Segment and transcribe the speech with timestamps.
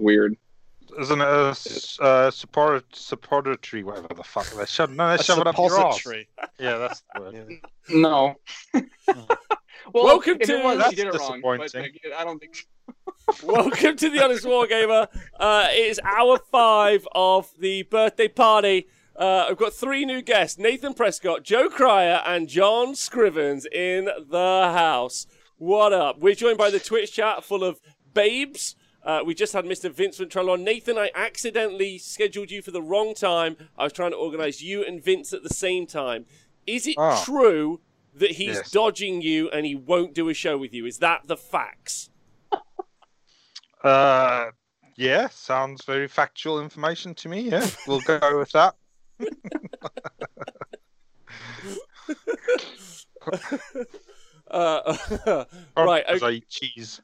[0.00, 0.36] weird.
[0.98, 1.54] Isn't it a
[2.02, 4.90] uh, support, suppository, whatever the fuck they shove?
[4.90, 6.04] No, they A shove it up your ass.
[6.58, 7.34] Yeah, that's the word.
[7.88, 7.96] Yeah.
[7.96, 8.34] No.
[9.92, 11.40] well, Welcome if to- it was, That's you get it wrong.
[11.42, 11.92] But disappointing.
[12.04, 12.66] like, I don't think.
[13.44, 15.06] Welcome to the Honest Wargamer.
[15.38, 18.88] Uh, it is hour five of the birthday party.
[19.16, 24.70] Uh, I've got three new guests Nathan Prescott, Joe Krier, and John Scrivens in the
[24.74, 25.26] house.
[25.56, 26.18] What up?
[26.18, 27.80] We're joined by the Twitch chat full of
[28.12, 28.74] babes.
[29.02, 29.90] Uh, we just had Mr.
[29.90, 30.64] Vince Venturella on.
[30.64, 33.56] Nathan, I accidentally scheduled you for the wrong time.
[33.78, 36.26] I was trying to organize you and Vince at the same time.
[36.66, 37.22] Is it Ah.
[37.24, 37.80] true
[38.14, 38.70] that he's Yes.
[38.70, 40.84] dodging you and he won't do a show with you?
[40.86, 42.10] Is that the facts?
[43.82, 44.50] Uh,
[44.96, 47.40] yeah, sounds very factual information to me.
[47.48, 48.74] Yeah, we'll go with that.
[54.50, 54.96] Uh,
[55.76, 56.40] Oh, right, okay.
[56.48, 57.00] Cheese.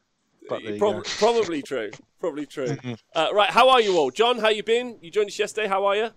[0.49, 1.03] But there you go.
[1.19, 1.91] probably true.
[2.21, 2.77] Probably true.
[2.77, 2.99] Mhm.
[3.15, 4.11] Uh, right, how are you all?
[4.11, 4.99] John, how you been?
[5.01, 5.69] You joined us yesterday.
[5.69, 6.11] How are you?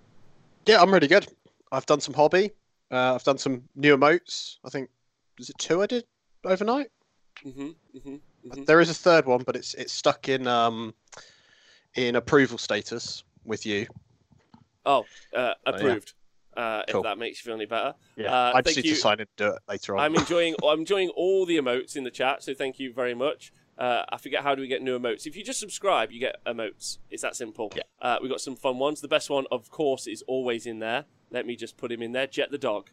[0.66, 1.28] Yeah, I'm really good.
[1.72, 2.52] I've done some hobby.
[2.92, 4.58] Uh, I've done some new emotes.
[4.64, 4.90] I think
[5.38, 6.06] was it two I did
[6.44, 6.88] overnight.
[7.44, 7.70] hmm
[8.04, 8.16] hmm
[8.52, 10.94] hmm There is a third one, but it's it's stuck in um
[11.96, 13.88] in approval status with you.
[14.86, 15.72] Oh, uh, yeah.
[15.74, 16.14] approved.
[16.56, 17.02] Uh, Cool.
[17.02, 17.94] If that makes you feel any better.
[18.16, 18.96] Yeah, Uh, I just thank need you.
[18.96, 20.04] to sign in and do it later on.
[20.04, 20.56] I'm enjoying.
[20.64, 22.44] I'm enjoying all the emotes in the chat.
[22.44, 23.54] So thank you very much.
[23.80, 25.26] Uh, I forget how do we get new emotes.
[25.26, 26.98] If you just subscribe, you get emotes.
[27.10, 27.72] It's that simple.
[27.74, 27.84] Yeah.
[28.02, 29.00] Uh, we got some fun ones.
[29.00, 31.06] The best one, of course, is always in there.
[31.32, 32.28] Let me just put him in there.
[32.28, 32.90] Jet the dog.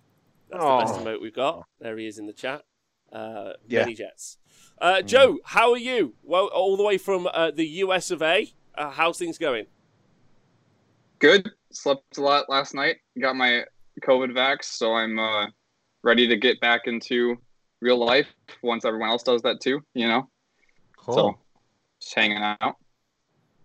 [0.49, 1.67] That's the best emote we've got.
[1.81, 2.65] There he is in the chat.
[3.13, 3.81] Uh, Yeah.
[3.81, 4.39] Many jets.
[4.81, 6.15] Uh, Joe, how are you?
[6.23, 8.53] Well, all the way from uh, the US of A.
[8.77, 9.67] Uh, how's things going?
[11.19, 11.51] Good.
[11.73, 12.99] Slept a lot last night.
[13.21, 13.65] Got my
[14.05, 15.47] COVID vax, so I'm uh,
[16.05, 17.37] ready to get back into
[17.81, 18.29] real life
[18.63, 19.81] once everyone else does that too.
[19.95, 20.29] You know.
[21.07, 21.15] Cool.
[21.15, 21.39] So
[22.01, 22.77] just hanging out.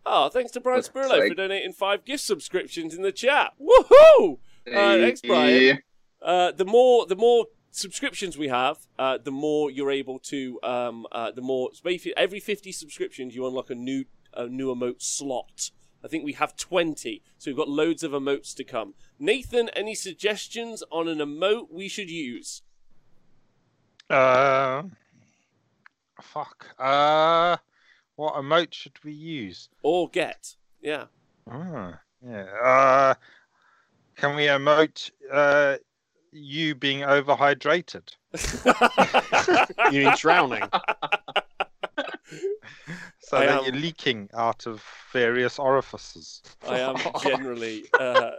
[0.06, 3.54] Oh, thanks to Brian Looks Spurlow for donating five gift subscriptions in the chat.
[3.62, 4.40] Woohoo!
[4.68, 5.80] Uh, thanks, Brian.
[6.22, 10.60] Uh, the more the more subscriptions we have, uh, the more you're able to.
[10.64, 11.70] Um, uh, the more
[12.18, 15.72] every 50 subscriptions, you unlock a new a new emote slot.
[16.04, 18.96] I think we have 20, so we've got loads of emotes to come.
[19.20, 22.64] Nathan, any suggestions on an emote we should use?
[24.10, 24.84] Uh,
[26.22, 26.68] fuck.
[26.80, 27.58] Uh,
[28.16, 29.70] what emote should we use?
[29.84, 30.56] Or get?
[30.82, 31.06] Yeah.
[31.50, 32.44] Ah, yeah.
[32.64, 33.14] Uh,
[34.16, 35.78] can we emote uh,
[36.32, 38.08] you being overhydrated?
[39.94, 40.64] you mean drowning?
[43.20, 44.84] So I that am- you're leaking out of
[45.14, 46.42] various orifices.
[46.68, 47.86] I am generally.
[47.98, 48.32] Uh,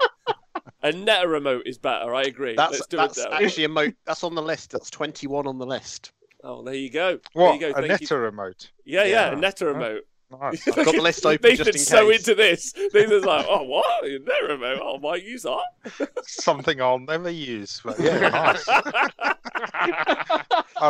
[0.83, 2.15] a net remote is better.
[2.15, 2.55] I agree.
[2.57, 3.29] That's Let's do that's it.
[3.31, 3.39] Now.
[3.39, 4.71] actually a mo- That's on the list.
[4.71, 6.13] That's 21 on the list.
[6.45, 7.19] Oh, there you go.
[7.35, 7.59] What?
[7.61, 7.79] There you go.
[7.79, 8.07] A Thank you.
[8.07, 8.71] netta remote?
[8.85, 9.33] Yeah, yeah, Yeah.
[9.33, 10.03] a netta remote.
[10.41, 10.67] Nice.
[10.69, 12.73] I've got the list open just in Nathan's so into this.
[12.95, 14.05] Nathan's like, oh, what?
[14.05, 14.79] A net remote?
[14.83, 16.09] Oh, I might use that.
[16.25, 17.81] Something I'll never use.
[17.85, 18.65] But yeah, nice.
[18.69, 20.45] I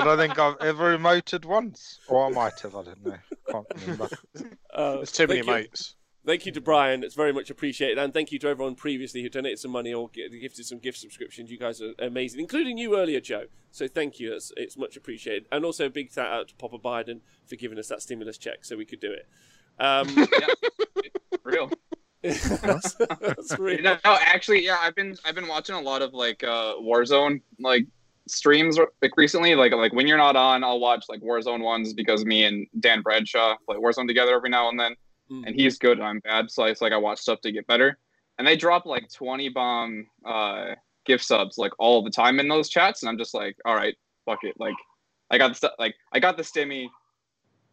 [0.05, 1.99] don't think I've ever emoted once.
[2.09, 3.17] Or I might have, I don't know.
[3.51, 4.09] Can't remember.
[4.73, 5.95] Uh, There's too many thank you- emotes.
[6.25, 7.03] Thank you to Brian.
[7.03, 7.99] It's very much appreciated.
[7.99, 11.51] And thank you to everyone previously who donated some money or gifted some gift subscriptions.
[11.51, 13.47] You guys are amazing, including you earlier, Joe.
[13.73, 14.33] So thank you.
[14.33, 15.47] It's, it's much appreciated.
[15.51, 18.65] And also a big shout out to Papa Biden for giving us that stimulus check
[18.65, 19.27] so we could do it.
[19.81, 20.07] Um,
[21.45, 21.71] real.
[22.23, 26.15] that's, that's really No, no, actually, yeah, I've been I've been watching a lot of
[26.15, 27.87] like uh, Warzone like
[28.29, 29.57] streams like recently.
[29.57, 33.03] Like like when you're not on, I'll watch like Warzone ones because me and Dan
[33.03, 34.95] Bradshaw play Warzone together every now and then,
[35.31, 35.45] Mm.
[35.47, 37.99] and he's good and I'm bad, so it's like I watch stuff to get better.
[38.39, 40.75] And they drop like 20 bomb uh,
[41.07, 43.95] gift subs like all the time in those chats, and I'm just like, all right,
[44.27, 44.75] fuck it, like
[45.31, 46.89] I got the stu- like I got the stimmy.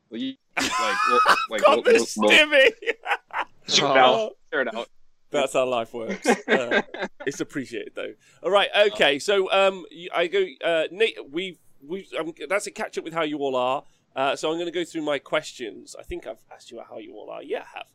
[0.09, 2.69] Will you- Like, we'll, like got we'll- this we'll- we'll stimmy.
[3.67, 4.31] share it Oh.
[4.51, 4.87] Share it out.
[5.31, 6.27] That's how life works.
[6.47, 6.81] Uh,
[7.27, 8.13] it's appreciated though.
[8.43, 9.19] All right, okay.
[9.19, 10.43] So um, I go.
[10.63, 13.83] Uh, Nate, we've we um, that's a catch up with how you all are.
[14.15, 15.95] Uh, so I'm going to go through my questions.
[15.97, 17.43] I think I've asked you how you all are.
[17.43, 17.87] Yeah, I have.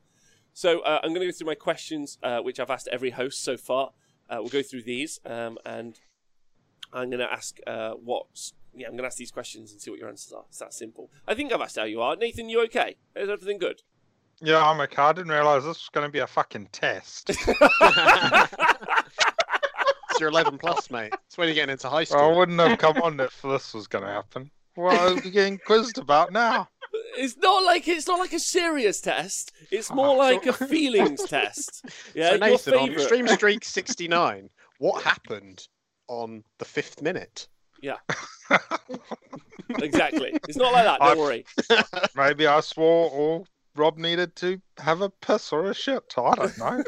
[0.53, 3.43] So uh, I'm going to go through my questions, uh, which I've asked every host
[3.43, 3.91] so far.
[4.31, 5.99] Uh, we'll go through these, um, and
[6.93, 8.55] I'm going to ask uh, what's.
[8.77, 10.45] Yeah, I'm going to ask these questions and see what your answers are.
[10.49, 11.11] It's that simple.
[11.29, 12.17] I think I've asked how you are.
[12.17, 12.97] Nathan, you okay?
[13.15, 13.83] Is everything good?
[14.41, 15.01] Yeah, I'm okay.
[15.01, 17.31] I didn't realise this was going to be a fucking test.
[20.15, 21.13] It's your 11 plus, mate.
[21.27, 22.21] It's when you're getting into high school.
[22.21, 24.49] I wouldn't have come on if this was going to happen.
[24.75, 26.69] What are we getting quizzed about now?
[27.17, 29.53] It's not like it's not like a serious test.
[29.71, 31.85] It's more like a feelings test.
[32.15, 32.93] Yeah, so your Nathan, on.
[32.93, 35.67] Extreme Streak 69, what happened
[36.09, 37.47] on the fifth minute?
[37.81, 37.97] Yeah.
[39.81, 40.33] exactly.
[40.49, 40.99] It's not like that.
[41.01, 41.45] Don't I've- worry.
[42.17, 43.45] Maybe I swore or
[43.77, 46.15] Rob needed to have a piss or a shit.
[46.17, 46.83] I don't know.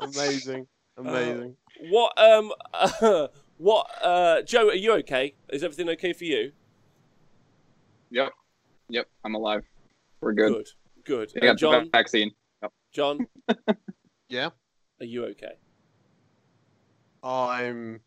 [0.00, 0.66] Amazing.
[0.96, 1.56] Amazing.
[1.90, 2.52] What um
[3.58, 5.34] what uh Joe, are you okay?
[5.50, 6.52] Is everything okay for you?
[8.10, 8.30] Yep.
[8.88, 9.06] Yep.
[9.24, 9.64] I'm alive.
[10.20, 10.52] We're good.
[11.04, 11.30] Good.
[11.32, 11.32] Good.
[11.42, 12.32] I Uh, got John, the vaccine.
[12.92, 13.26] John,
[14.28, 14.50] Yeah.
[15.00, 15.54] are you okay?
[17.22, 18.00] I'm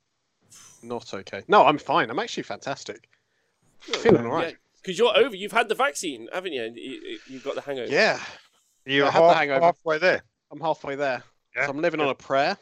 [0.83, 1.43] not okay.
[1.47, 2.09] No, I'm fine.
[2.09, 3.09] I'm actually fantastic.
[3.79, 4.55] Feeling all right.
[4.81, 5.35] Because you're over.
[5.35, 6.63] You've had the vaccine, haven't you?
[6.63, 7.91] And you, you've got the hangover.
[7.91, 8.19] Yeah.
[8.85, 9.61] You're I had the hangover.
[9.65, 10.21] halfway there.
[10.51, 11.23] I'm halfway there.
[11.55, 11.65] Yeah.
[11.65, 12.57] So I'm living on a prayer.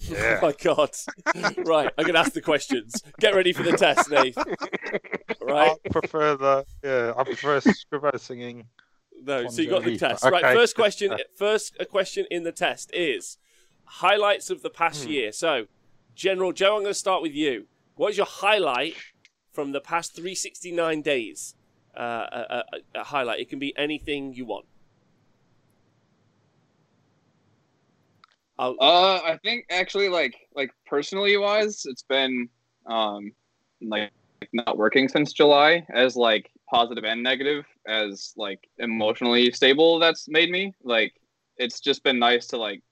[0.10, 0.38] Oh Yeah.
[0.40, 0.90] my god.
[1.66, 3.02] right, I'm gonna ask the questions.
[3.20, 4.36] Get ready for the test, Nate.
[5.40, 5.72] Right?
[5.84, 7.12] I prefer the yeah.
[7.16, 8.66] I prefer Scrivo singing.
[9.24, 9.98] No, so you got the Jovi.
[9.98, 10.24] test.
[10.24, 13.38] Right, first question first a question in the test is
[13.84, 15.10] highlights of the past Hmm.
[15.10, 15.32] year.
[15.32, 15.66] So,
[16.14, 17.66] General Joe, I'm gonna start with you.
[17.96, 18.94] What is your highlight
[19.52, 21.54] from the past 369 days?
[21.96, 23.40] Uh, a, a, a highlight.
[23.40, 24.66] It can be anything you want.
[28.58, 32.48] I'll, Uh, I think actually, like, like personally wise, it's been
[32.86, 33.32] um,
[33.80, 34.10] like
[34.52, 39.98] not working since July as like positive and negative as like emotionally stable.
[39.98, 41.12] That's made me like
[41.56, 42.82] it's just been nice to like,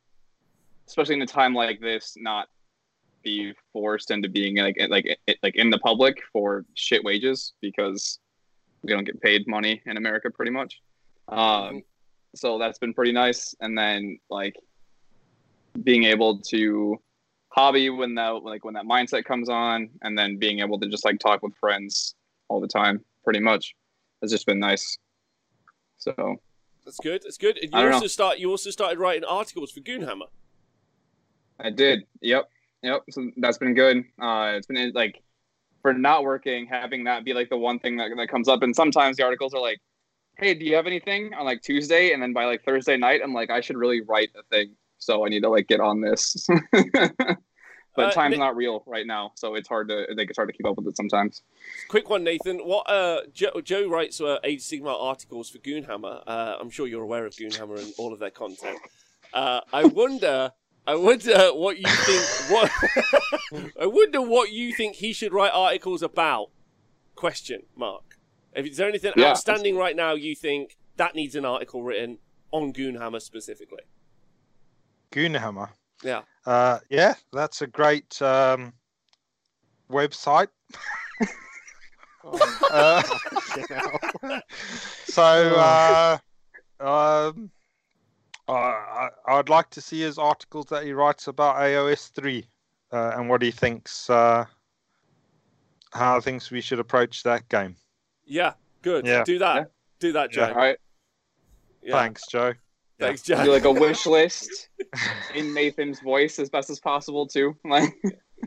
[0.89, 2.49] especially in a time like this, not
[3.23, 8.19] be forced into being like like like in the public for shit wages because
[8.83, 10.81] we don't get paid money in America pretty much.
[11.29, 11.83] Um,
[12.35, 13.55] so that's been pretty nice.
[13.61, 14.55] And then like
[15.83, 17.01] being able to
[17.49, 21.05] hobby when that like when that mindset comes on and then being able to just
[21.05, 22.15] like talk with friends
[22.49, 23.75] all the time pretty much
[24.21, 24.99] has just been nice
[25.97, 26.39] so
[26.87, 27.23] that's good.
[27.25, 27.59] That's good.
[27.59, 28.07] And you also know.
[28.07, 28.39] start.
[28.39, 30.29] You also started writing articles for Goonhammer.
[31.59, 32.49] i did yep
[32.83, 35.23] yep so that's been good uh it's been like
[35.83, 38.77] for not working having that be like the one thing that, that comes up and
[38.77, 39.79] sometimes the articles are like
[40.37, 43.33] hey do you have anything on like tuesday and then by like thursday night i'm
[43.33, 46.47] like i should really write a thing so i need to like get on this
[46.73, 50.49] but Uh, time's Nick- not real right now so it's hard to like it's hard
[50.49, 51.43] to keep up with it sometimes
[51.89, 52.59] Quick one, Nathan.
[52.59, 56.23] What uh, Joe, Joe writes uh, Age Sigmar articles for Goonhammer.
[56.27, 58.79] Uh, I'm sure you're aware of Goonhammer and all of their content.
[59.35, 60.53] Uh, I wonder,
[60.87, 62.51] I wonder what you think.
[62.51, 66.51] What I wonder what you think he should write articles about.
[67.17, 68.17] Question mark.
[68.55, 69.31] If is there anything Yeah.
[69.31, 72.19] outstanding right now you think that needs an article written
[72.53, 73.83] on Goonhammer specifically?
[75.13, 75.69] Goonhammer.
[76.03, 76.23] Yeah.
[76.45, 78.73] Uh, yeah, that's a great um,
[79.91, 80.49] website.
[82.73, 83.03] Uh,
[85.05, 86.19] so uh,
[86.81, 87.51] um,
[88.49, 92.45] I, I- I'd like to see his articles that he writes about AOS three
[92.93, 94.45] uh, and what he thinks, uh,
[95.93, 97.77] how he thinks we should approach that game.
[98.25, 98.55] Yeah.
[98.83, 99.07] Good.
[99.07, 99.23] Yeah.
[99.23, 99.55] Do that.
[99.55, 99.65] Yeah.
[100.01, 100.41] Do that, Joe.
[100.43, 100.49] Yeah.
[100.49, 100.79] all right
[101.83, 101.93] Yeah.
[101.93, 102.55] Thanks, Joe.
[102.99, 104.69] Thanks, do like a wish list
[105.35, 107.55] in Nathan's voice as best as possible too.
[107.65, 107.95] Like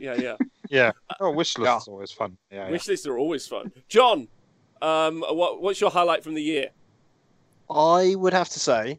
[0.00, 0.36] yeah, yeah.
[0.68, 0.92] Yeah.
[1.20, 1.76] Oh, wish list Yeah.
[1.78, 2.36] is always fun.
[2.50, 2.70] Yeah, yeah.
[2.70, 3.72] Wish lists are always fun.
[3.88, 4.28] John,
[4.82, 6.70] um, what, what's your highlight from the year?
[7.68, 8.98] I would have to say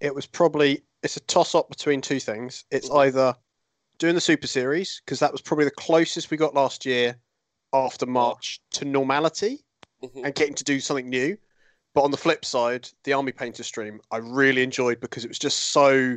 [0.00, 2.64] it was probably it's a toss up between two things.
[2.70, 3.34] It's either
[3.98, 7.16] doing the Super Series because that was probably the closest we got last year
[7.72, 9.60] after March to normality
[10.02, 10.24] Mhm.
[10.24, 11.36] and getting to do something new.
[11.94, 15.38] But on the flip side, the Army Painter stream I really enjoyed because it was
[15.38, 16.16] just so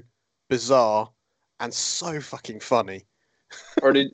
[0.50, 1.10] bizarre
[1.60, 3.06] and so fucking funny.
[3.82, 4.12] or did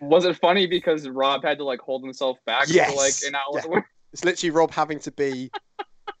[0.00, 2.90] was it funny because Rob had to like hold himself back Yes.
[2.90, 3.86] for like an hour?
[4.12, 5.50] It's literally Rob having to be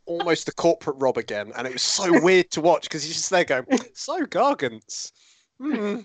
[0.06, 3.30] almost the corporate Rob again, and it was so weird to watch because he's just
[3.30, 5.12] there going, "So Gargants."
[5.60, 6.04] Mm.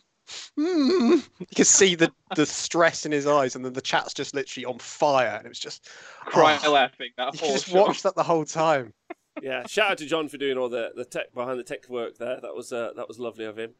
[0.57, 1.27] Mm.
[1.39, 4.65] You can see the, the stress in his eyes, and then the chat's just literally
[4.65, 5.89] on fire, and it was just
[6.25, 7.81] Cry oh, laughing that You whole can just show.
[7.81, 8.93] watch that the whole time.
[9.41, 12.17] Yeah, shout out to John for doing all the, the tech behind the tech work
[12.17, 12.41] there.
[12.41, 13.71] That was uh, that was lovely of him.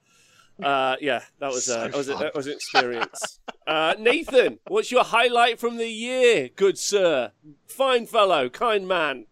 [0.63, 3.39] Uh, yeah, that was uh, So that was a, that was an experience.
[3.67, 7.33] Uh, Nathan, what's your highlight from the year, good sir,
[7.67, 9.25] fine fellow, kind man?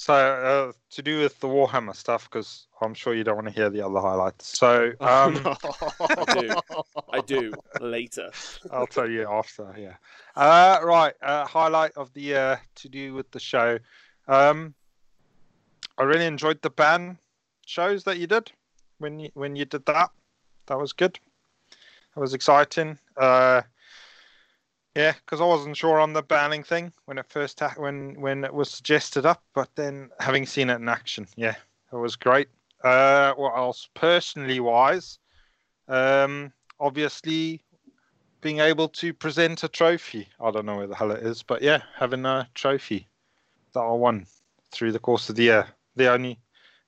[0.00, 3.52] So uh, to do with the Warhammer stuff, because I'm sure you don't want to
[3.52, 4.58] hear the other highlights.
[4.58, 6.54] So um, I do.
[7.12, 7.52] I do
[7.82, 8.30] later.
[8.72, 9.74] I'll tell you after.
[9.76, 9.96] Yeah.
[10.34, 11.12] Uh, right.
[11.20, 13.78] Uh, highlight of the year to do with the show.
[14.26, 14.72] Um,
[15.98, 17.18] I really enjoyed the band
[17.66, 18.50] shows that you did
[19.00, 20.08] when you when you did that.
[20.68, 21.20] That was good.
[22.14, 22.98] That was exciting.
[23.18, 23.60] Uh,
[24.94, 28.52] yeah, because I wasn't sure on the banning thing when it first when when it
[28.52, 31.54] was suggested up, but then having seen it in action, yeah,
[31.92, 32.48] it was great.
[32.82, 33.88] Uh, what else?
[33.94, 35.18] Personally wise,
[35.88, 37.62] um, obviously
[38.40, 40.28] being able to present a trophy.
[40.40, 43.08] I don't know where the hell it is, but yeah, having a trophy
[43.74, 44.26] that I won
[44.72, 45.68] through the course of the year.
[45.96, 46.40] The only,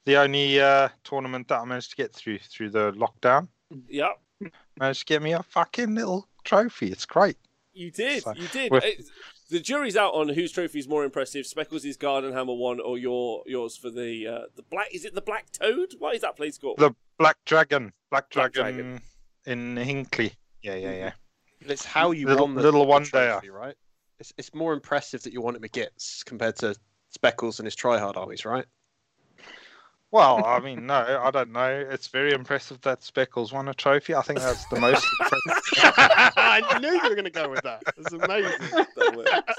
[0.07, 3.49] the only uh, tournament that I managed to get through through the lockdown.
[3.89, 4.13] Yeah,
[4.79, 6.89] Managed to get me a fucking little trophy.
[6.89, 7.37] It's great.
[7.75, 8.23] You did.
[8.23, 8.73] So, you did.
[9.51, 13.43] the jury's out on whose trophy is more impressive: Speckles' Garden Hammer one, or your
[13.47, 14.89] yours for the uh, the black.
[14.93, 15.95] Is it the Black Toad?
[15.99, 16.79] What is that place called?
[16.79, 19.01] The Black Dragon, Black Black Dragon,
[19.47, 20.35] in Hinckley.
[20.63, 21.13] Yeah, yeah, yeah.
[21.61, 23.75] It's how you Little- won the little one trophy, right?
[24.19, 26.75] It's it's more impressive that you won it McGits compared to
[27.11, 28.65] Speckles and his tryhard armies, right?
[30.13, 31.87] Well, I mean, no, I don't know.
[31.91, 34.15] It's very impressive that Speckles won a trophy.
[34.15, 35.63] I think that's the most impressive.
[36.37, 37.83] I knew you were going to go with that.
[37.97, 38.53] It's amazing.
[38.97, 39.59] that works.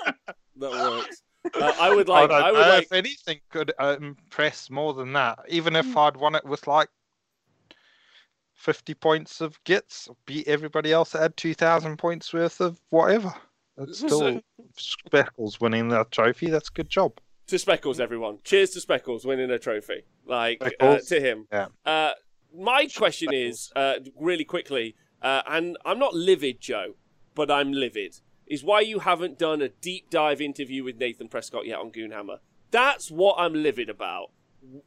[0.58, 1.24] That works.
[1.60, 2.30] Uh, I would I like.
[2.30, 2.84] don't I, would know like.
[2.84, 5.40] if anything could uh, impress more than that.
[5.50, 5.80] Even Hmm.
[5.80, 6.88] if I'd won it with like
[8.54, 13.34] 50 points of gits, beat everybody else that had 2,000 points worth of whatever.
[13.78, 14.40] It's still
[14.78, 16.52] Speckles winning that trophy.
[16.52, 17.14] That's a good job.
[17.48, 18.40] To Speckles, everyone.
[18.44, 20.04] Cheers to Speckles winning a trophy.
[20.26, 21.48] Like uh, to him.
[21.52, 21.68] Yeah.
[21.86, 22.12] Uh,
[22.56, 26.96] my question is, uh, really quickly, uh, and I'm not livid, Joe,
[27.36, 28.20] but I'm livid.
[28.48, 32.38] Is why you haven't done a deep dive interview with Nathan Prescott yet on Goonhammer.
[32.72, 34.32] That's what I'm livid about.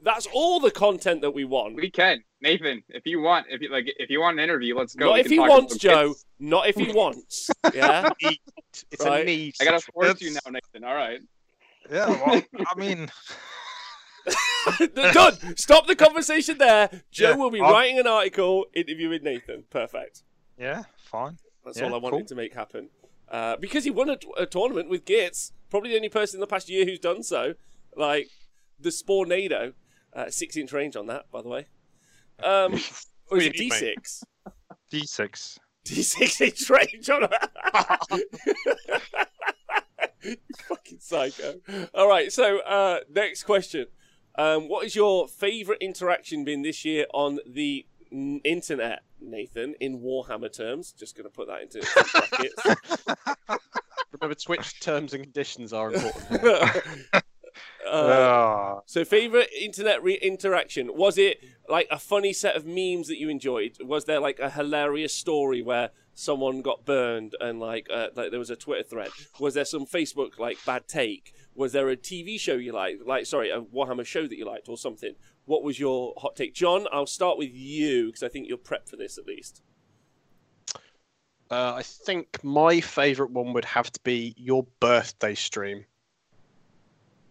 [0.02, 1.76] That's all the content that we want.
[1.76, 2.82] We can, Nathan.
[2.88, 5.06] If you want, if you like, if you want an interview, let's go.
[5.06, 6.08] Not We if can he talk wants, Joe.
[6.08, 6.24] kids.
[6.38, 7.50] Not if he wants.
[7.74, 8.10] Yeah.
[8.90, 9.22] It's Right.
[9.22, 9.54] a need.
[9.60, 10.84] I gotta force you now, Nathan.
[10.84, 11.20] All right.
[11.90, 12.42] Yeah, well,
[12.74, 13.10] I mean,
[15.12, 15.56] Done.
[15.56, 16.90] Stop the conversation there.
[17.10, 19.64] Joe Yeah, will be I'll- writing an article interviewing Nathan.
[19.70, 20.22] Perfect.
[20.58, 21.38] yeah, fine.
[21.64, 22.26] That's Yeah, all I wanted cool.
[22.26, 22.88] to make happen.
[23.28, 26.46] Uh, because he won a, a tournament with Gits, probably the only person in the
[26.46, 27.54] past year who's done so.
[27.96, 28.28] Like
[28.78, 29.72] the Spornado,
[30.12, 31.66] uh, six inch range on that, by the way.
[32.42, 32.74] Um,
[33.30, 33.98] or is it Really, mate?
[33.98, 34.22] D6?
[34.92, 35.58] D6.
[35.86, 37.50] D6 inch range on that.
[40.22, 40.36] you
[40.68, 41.54] fucking psycho.
[41.94, 43.86] All right, so uh, next question.
[44.38, 50.00] Um, what is your favourite interaction been this year on the n- internet, Nathan, in
[50.00, 50.92] Warhammer terms?
[50.92, 51.80] Just going to put that into
[52.12, 53.58] brackets.
[54.12, 56.44] Remember, Twitch terms and conditions are important.
[57.14, 57.22] uh,
[57.88, 63.18] Ah, so, favorite internet re- interaction was it like a funny set of memes that
[63.18, 63.78] you enjoyed?
[63.80, 68.40] Was there like a hilarious story where someone got burned and like uh, like there
[68.40, 69.10] was a Twitter thread?
[69.38, 71.34] Was there some Facebook like bad take?
[71.54, 73.06] Was there a TV show you liked?
[73.06, 75.14] Like, sorry, a Warhammer show that you liked or something?
[75.44, 76.86] What was your hot take, John?
[76.90, 79.62] I'll start with you because I think you're prepped for this at least.
[81.48, 85.84] Uh, I think my favourite one would have to be your birthday stream.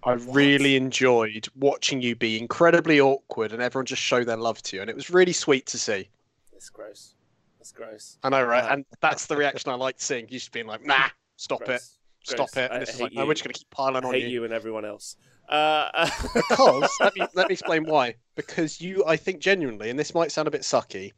[0.04, 4.76] I really enjoyed watching you be incredibly awkward and everyone just show their love to
[4.76, 6.08] you, and it was really sweet to see.
[6.54, 7.16] That's gross.
[7.66, 8.18] That's gross.
[8.24, 8.64] I know, right?
[8.64, 10.26] Uh, and that's the reaction I liked seeing.
[10.26, 11.98] You just being like, "Nah, stop it, Gross.
[12.24, 12.58] stop Gross.
[12.58, 13.28] it." I And it's just hate like, "No, you.
[13.28, 15.16] we're just going to keep piling I on you." you and everyone else.
[15.50, 18.14] Uh, because let me let me explain why.
[18.36, 21.12] Because you, I think genuinely, and this might sound a bit sucky,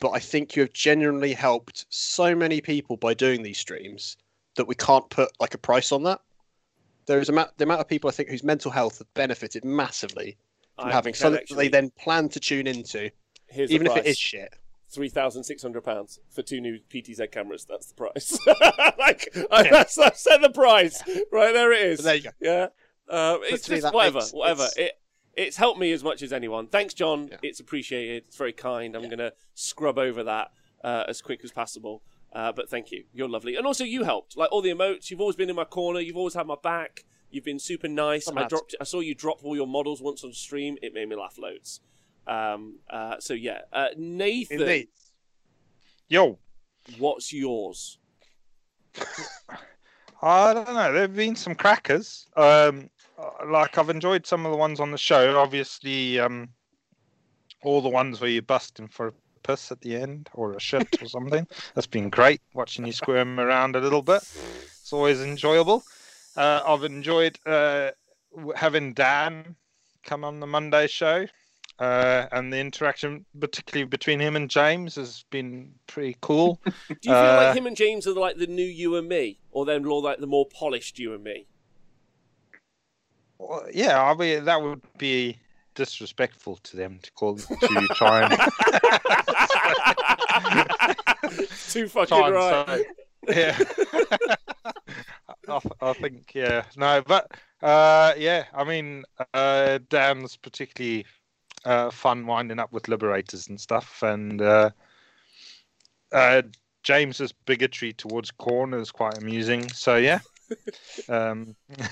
[0.00, 4.16] but I think you have genuinely helped so many people by doing these streams
[4.56, 6.22] that we can't put like a price on that.
[7.04, 9.66] There is a ma- the amount of people I think whose mental health have benefited
[9.66, 10.38] massively
[10.76, 13.10] from I having something that actually- they then plan to tune into,
[13.48, 14.54] Here's even the if it is shit.
[14.90, 17.66] Three thousand six hundred pounds for two new PTZ cameras.
[17.68, 18.38] That's the price.
[18.98, 21.02] like I, that's, I said the price
[21.32, 21.72] right there.
[21.72, 21.98] It is.
[21.98, 22.30] But there you go.
[22.40, 22.66] Yeah.
[23.08, 24.62] Uh, it's just whatever, makes- whatever.
[24.64, 24.92] it's- It
[25.36, 26.66] it's helped me as much as anyone.
[26.66, 27.28] Thanks, John.
[27.30, 27.36] Yeah.
[27.44, 28.24] It's appreciated.
[28.26, 28.96] It's very kind.
[28.96, 30.50] I'm gonna scrub over that
[30.82, 32.02] uh, as quick as possible.
[32.32, 33.04] Uh, but thank you.
[33.14, 34.36] You're lovely, and also you helped.
[34.36, 36.00] Like all the emotes, you've always been in my corner.
[36.00, 37.04] You've always had my back.
[37.30, 38.26] You've been super nice.
[38.26, 38.74] I'm I dropped.
[38.80, 40.76] I saw you drop all your models once on stream.
[40.82, 41.80] It made me laugh loads.
[42.28, 44.88] Um, uh, so yeah, uh, Nathan, Indeed.
[46.08, 46.38] yo,
[46.98, 47.98] what's yours?
[50.22, 50.92] I don't know.
[50.92, 52.26] There've been some crackers.
[52.36, 55.38] Um, uh, like I've enjoyed some of the ones on the show.
[55.38, 56.48] Obviously, um,
[57.62, 61.00] all the ones where you're busting for a piss at the end or a shit
[61.00, 61.46] or something.
[61.74, 62.40] That's been great.
[62.52, 64.22] Watching you squirm around a little bit.
[64.80, 65.82] It's always enjoyable.
[66.36, 67.90] Uh, I've enjoyed uh,
[68.54, 69.56] having Dan
[70.02, 71.26] come on the Monday show.
[71.78, 76.58] Uh, and the interaction, particularly between him and James, has been pretty cool.
[76.64, 79.38] Do you feel Uh, like him and James are like the new you and me,
[79.52, 81.46] or then more like the more polished you and me?
[83.38, 85.38] Well, yeah, I mean that would be
[85.74, 88.32] disrespectful to them to call to try and
[91.68, 92.84] Too fucking try right.
[93.28, 93.58] say, yeah.
[95.48, 97.30] I, I think yeah, no, but
[97.62, 99.04] uh, yeah, I mean
[99.34, 101.06] uh, Dan's particularly
[101.68, 104.70] uh, fun winding up with liberators and stuff, and uh,
[106.12, 106.40] uh,
[106.82, 109.68] James's bigotry towards corn is quite amusing.
[109.68, 110.20] So yeah,
[111.10, 111.54] um,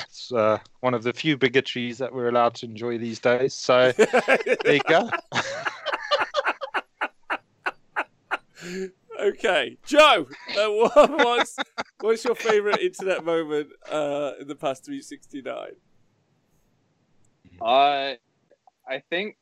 [0.00, 3.52] it's uh, one of the few bigotries that we're allowed to enjoy these days.
[3.52, 5.10] So there you go.
[9.20, 11.56] okay, Joe, uh, what, what's
[12.00, 15.70] what's your favourite internet moment uh, in the past 369?
[17.60, 18.14] Uh,
[18.88, 19.36] I think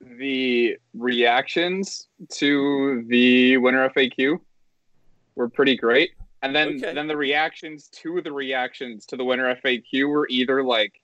[0.00, 4.38] the reactions to the winner FAQ
[5.34, 6.10] were pretty great,
[6.42, 6.94] and then Okay.
[6.94, 11.00] then the reactions to the reactions to the winner FAQ were either like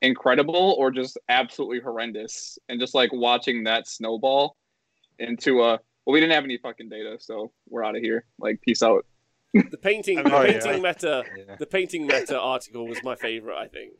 [0.00, 4.56] incredible or just absolutely horrendous, and just like watching that snowball
[5.18, 8.24] into a well, we didn't have any fucking data, so we're out of here.
[8.40, 9.06] Like, peace out.
[9.54, 10.52] The painting, oh, the Oh, yeah.
[10.60, 11.54] painting meta, Yeah.
[11.60, 13.56] the painting meta article was my favourite.
[13.62, 13.92] I think.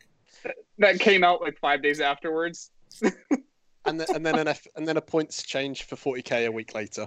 [0.78, 2.72] That came out like five days afterwards.
[3.84, 6.74] And then, and then an F, and then a points change for 40k a week
[6.74, 7.06] later.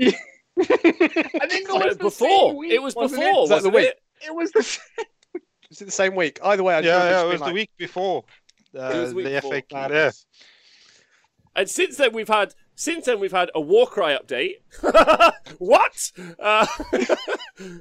[0.00, 0.10] I
[0.58, 3.86] think it was the before same week, it was before, Is that the week?
[3.86, 4.02] it?
[4.22, 5.06] It, it was the same.
[5.70, 6.40] Was it the same week?
[6.42, 8.24] Either way, I Yeah, yeah, it was been the week before.
[8.74, 9.52] Uh, was the week the before.
[9.52, 9.90] FAQ.
[9.90, 10.10] Yeah.
[11.54, 14.56] And since then we've had since then we've had a Warcry update.
[15.58, 16.12] what?
[16.38, 16.66] Uh,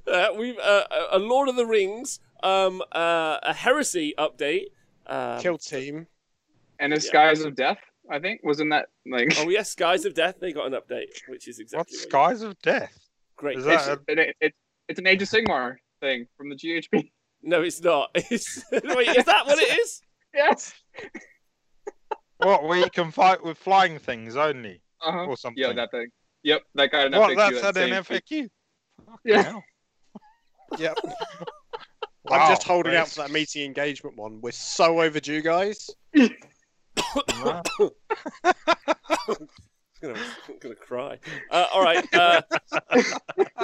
[0.07, 4.65] uh, we've uh, a Lord of the Rings, um, uh, a Heresy update.
[5.05, 6.07] Um, Kill team.
[6.79, 7.79] And a Skies of Death,
[8.09, 9.33] I think, was in that like.
[9.39, 10.35] Oh yes, Skies of Death.
[10.39, 12.97] They got an update, which is exactly what skies of death?
[13.35, 13.57] great.
[13.59, 14.53] Is it's, that it, it,
[14.87, 17.09] it's an Age of Sigmar thing from the GHB.
[17.43, 18.09] No, it's not.
[18.15, 18.63] It's...
[18.71, 20.01] Wait, is that what it is?
[20.33, 20.73] Yes.
[22.37, 22.63] what?
[22.63, 25.25] Where you can fight with flying things only, Uh-huh.
[25.25, 25.63] or something?
[25.63, 26.07] Yeah, that thing.
[26.41, 27.29] Yep, that got an what?
[27.29, 27.35] FAQ.
[27.37, 28.19] That's that at an same.
[28.19, 28.49] FAQ.
[29.23, 29.59] Yeah.
[30.79, 30.97] Yep.
[32.25, 34.41] Wow, I'm just holding out for that meeting engagement one.
[34.41, 35.89] We're so overdue, guys.
[37.15, 37.63] Wow.
[38.43, 39.47] I'm
[40.01, 41.19] gonna, I'm gonna cry.
[41.49, 42.05] Uh, all right.
[42.13, 42.41] Uh,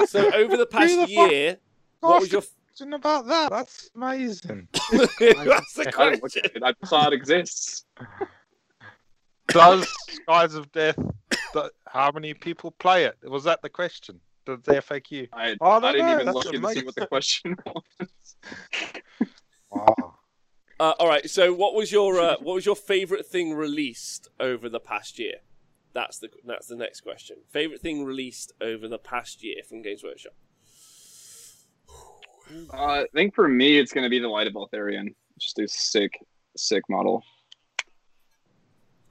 [0.08, 1.58] so over the past the fuck- year,
[2.00, 2.42] what was your?
[2.42, 3.52] Question about that?
[3.52, 4.68] That's amazing.
[4.92, 6.42] That's the I don't question.
[6.46, 6.64] at it.
[6.64, 7.86] I saw it exists.
[9.50, 10.98] Does Skies of Death?
[11.54, 13.16] th- How many people play it?
[13.30, 14.20] Was that the question?
[14.46, 15.30] The, the FAQ.
[15.34, 17.56] I, Oh, I don't I didn't know, even that's look and see what the question
[17.68, 17.86] was.
[19.70, 20.16] Wow.
[20.84, 21.30] Uh, all right.
[21.30, 25.36] So, what was your uh, what was your favorite thing released over the past year?
[25.94, 27.38] That's the that's the next question.
[27.52, 30.34] Favorite thing released over the past year from Games Workshop.
[32.74, 35.16] Uh, I think for me, it's going to be the Light of Eltharion.
[35.40, 36.20] Just a sick,
[36.58, 37.24] sick model.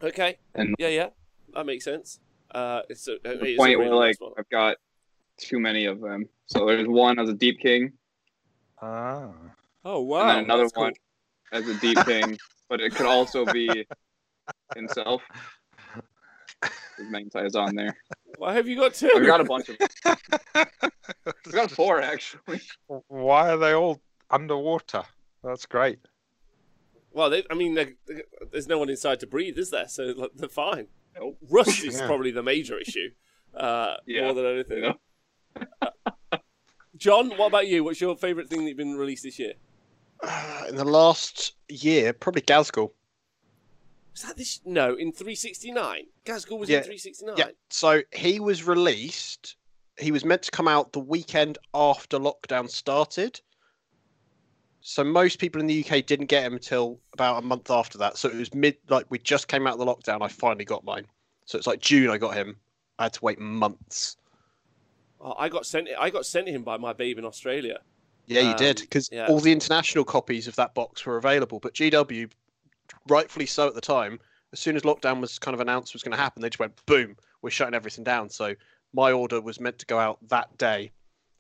[0.02, 0.37] Okay.
[0.54, 1.08] And- yeah, yeah,
[1.54, 2.20] that makes sense.
[2.54, 4.35] Uh, it's a, the is a point really where like model.
[4.38, 4.76] I've got
[5.38, 6.28] too many of them.
[6.46, 7.92] So there's one as a Deepkin,
[8.82, 9.30] Ah.
[9.87, 10.20] Oh wow.
[10.20, 10.90] and then another that's cool.
[11.52, 12.38] One as a Deep thing,
[12.68, 13.86] but it could also be
[14.74, 15.22] himself.
[16.96, 17.96] His main tie is on there.
[18.38, 19.10] Why have you got two?
[19.14, 19.76] I've got a bunch of.
[20.54, 22.60] I've got four actually.
[23.08, 25.02] Why are they all underwater?
[25.42, 25.98] That's great.
[27.12, 29.88] Well, they, I mean, they- they- there's no one inside to breathe, is there?
[29.88, 30.86] So like, they're fine.
[31.18, 31.36] Nope.
[31.50, 32.06] Rust is Yeah.
[32.06, 33.10] probably the major issue,
[33.54, 34.78] uh, Yeah, more than anything.
[34.78, 34.94] you
[35.60, 36.38] know?
[36.96, 37.84] John, what about you?
[37.84, 39.54] What's your favourite thing that's been released this year?
[40.22, 42.90] Uh, in the last year, probably Ghazghkull.
[44.12, 44.61] Was that this?
[44.64, 46.04] No, in 369.
[46.24, 47.37] Ghazghkull was Yeah, in 369.
[47.37, 47.46] Yeah.
[47.70, 49.56] So he was released.
[49.98, 53.40] He was meant to come out the weekend after lockdown started.
[54.80, 58.18] So most people in the UK didn't get him until about a month after that.
[58.18, 60.22] So it was mid, like we just came out of the lockdown.
[60.22, 61.06] I finally got mine.
[61.46, 62.11] So it's like June.
[62.11, 62.56] I got him.
[62.98, 64.16] I had to wait months.
[65.20, 65.88] Oh, I got sent.
[65.98, 67.78] I got sent him by my babe in Australia.
[68.35, 69.27] Yeah, you did Um, because yeah.
[69.27, 71.59] all the international copies of that box were available.
[71.61, 72.31] But GW,
[73.09, 74.18] rightfully so at the time,
[74.53, 76.75] as soon as lockdown was kind of announced was going to happen, they just went
[76.87, 78.29] boom, we're shutting everything down.
[78.29, 78.55] So
[78.92, 80.92] my order was meant to go out that day,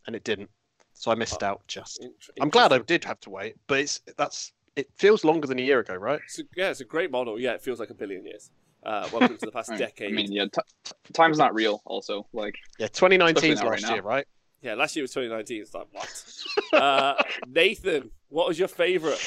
[0.06, 0.50] and it didn't.
[0.94, 1.66] So I missed out.
[1.66, 2.06] Just
[2.40, 5.62] I'm glad I did have to wait, but it's that's it feels longer than a
[5.62, 6.20] year ago, right?
[6.24, 7.38] It's a, yeah, it's a great model.
[7.38, 8.50] Yeah, it feels like a billion years.
[8.84, 9.78] Uh, welcome to the past Right.
[9.78, 10.12] decade.
[10.12, 11.82] I mean, yeah, t- t- time's not real.
[11.84, 14.26] Also, like Yeah, 2019 's Especially last right year, right?
[14.62, 15.62] Yeah, last year was 2019.
[15.62, 16.80] It's like what?
[16.80, 19.20] uh, Nathan, what was your favourite?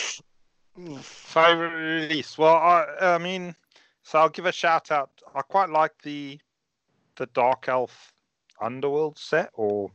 [1.01, 2.37] Favorite release?
[2.37, 3.55] Well, I, I mean,
[4.03, 5.09] so I'll give a shout out.
[5.33, 6.39] I quite like the
[7.17, 8.11] the Dark Elf
[8.61, 9.91] Underworld set or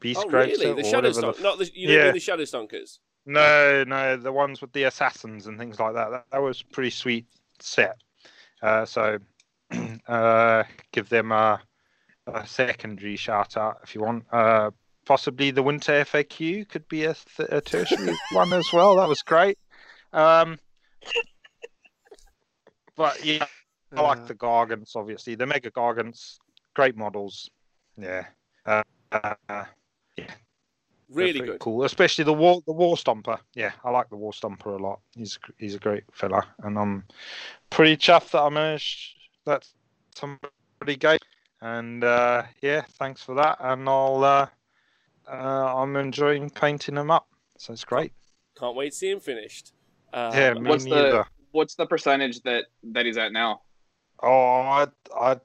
[0.00, 0.66] Beast Oh, Grave really?
[0.66, 2.12] set The or Shadow whatever the not the you Yeah.
[2.12, 2.98] the Shadow Stonkers.
[3.26, 6.10] No, no, the ones with the assassins and things like that.
[6.10, 7.26] That, that was pretty sweet
[7.58, 7.96] set.
[8.62, 9.18] Uh, so
[10.08, 11.60] uh, give them a,
[12.26, 14.24] a secondary shout out if you want.
[14.32, 14.70] Uh,
[15.04, 18.96] possibly the Winter FAQ could be a, th- a tertiary one as well.
[18.96, 19.58] That was great.
[20.12, 20.58] Um,
[22.96, 23.44] but yeah,
[23.96, 25.34] I like Uh, the Gargants, obviously.
[25.34, 26.38] The Mega Gargants,
[26.74, 27.50] great models.
[27.98, 28.26] Yeah.
[28.64, 28.82] Uh,
[29.12, 30.26] uh, They're
[31.10, 31.60] Really good.
[31.60, 33.38] Cool, especially the war the war stomper.
[33.54, 35.00] Yeah, I like the war stomper a lot.
[35.14, 37.04] He's he's a great fella, and I'm
[37.70, 39.68] pretty chuffed that I managed that
[40.16, 41.18] somebody gave.
[41.60, 43.58] And uh, yeah, thanks for that.
[43.60, 44.46] And I'll uh,
[45.30, 48.12] uh, I'm enjoying painting them up, so it's great.
[48.58, 49.72] Can't wait to see him finished.
[50.12, 51.24] Uh, yeah, me what's the- neither.
[51.52, 53.62] What's the percentage that that he's at now?
[54.22, 54.86] Oh, I
[55.16, 55.36] I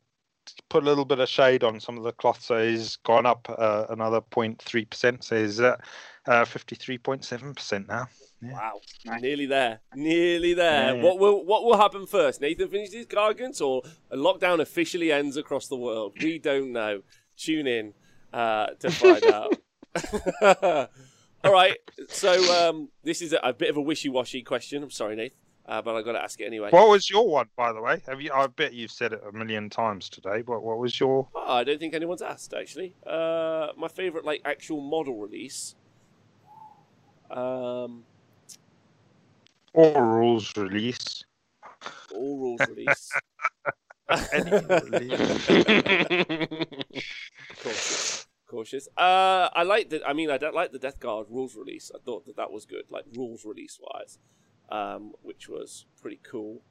[0.70, 3.48] put a little bit of shade on some of the cloth, so he's gone up
[3.58, 5.24] uh, another 0.3 percent.
[5.24, 5.80] So he's at
[6.28, 8.08] uh, 53.7 percent now.
[8.42, 8.54] Yeah.
[8.54, 9.22] Wow, Nice.
[9.22, 10.96] nearly there, nearly there.
[10.96, 11.04] Yeah.
[11.04, 12.40] What will what will happen first?
[12.40, 16.14] Nathan finishes his gargants, or a lockdown officially ends across the world?
[16.22, 17.02] We don't know.
[17.38, 17.94] Tune in
[18.34, 19.26] uh, to find
[20.46, 20.90] out.
[21.44, 21.78] All right,
[22.10, 24.84] so um, this is a, a bit of a wishy-washy question.
[24.84, 26.70] I'm sorry, Nathan, uh, but I've got to ask it anyway.
[26.70, 28.02] What was your one, by the way?
[28.08, 28.32] Have you?
[28.34, 30.42] I bet you've said it a million times today.
[30.42, 31.30] But what was your?
[31.34, 32.94] Oh, I don't think anyone's asked actually.
[33.06, 35.76] Uh, my favorite like actual model release.
[37.32, 38.04] Um,
[39.74, 41.24] All rules release.
[42.14, 43.10] all rules release.
[44.34, 44.52] Any
[44.90, 45.48] release.
[47.62, 48.88] cautious, cautious.
[48.98, 50.04] Uh, I like the.
[50.08, 51.92] I mean, I don't like the Death Guard rules release.
[51.94, 54.18] I thought that that was good, like rules release wise,
[54.72, 56.62] um, which was pretty cool.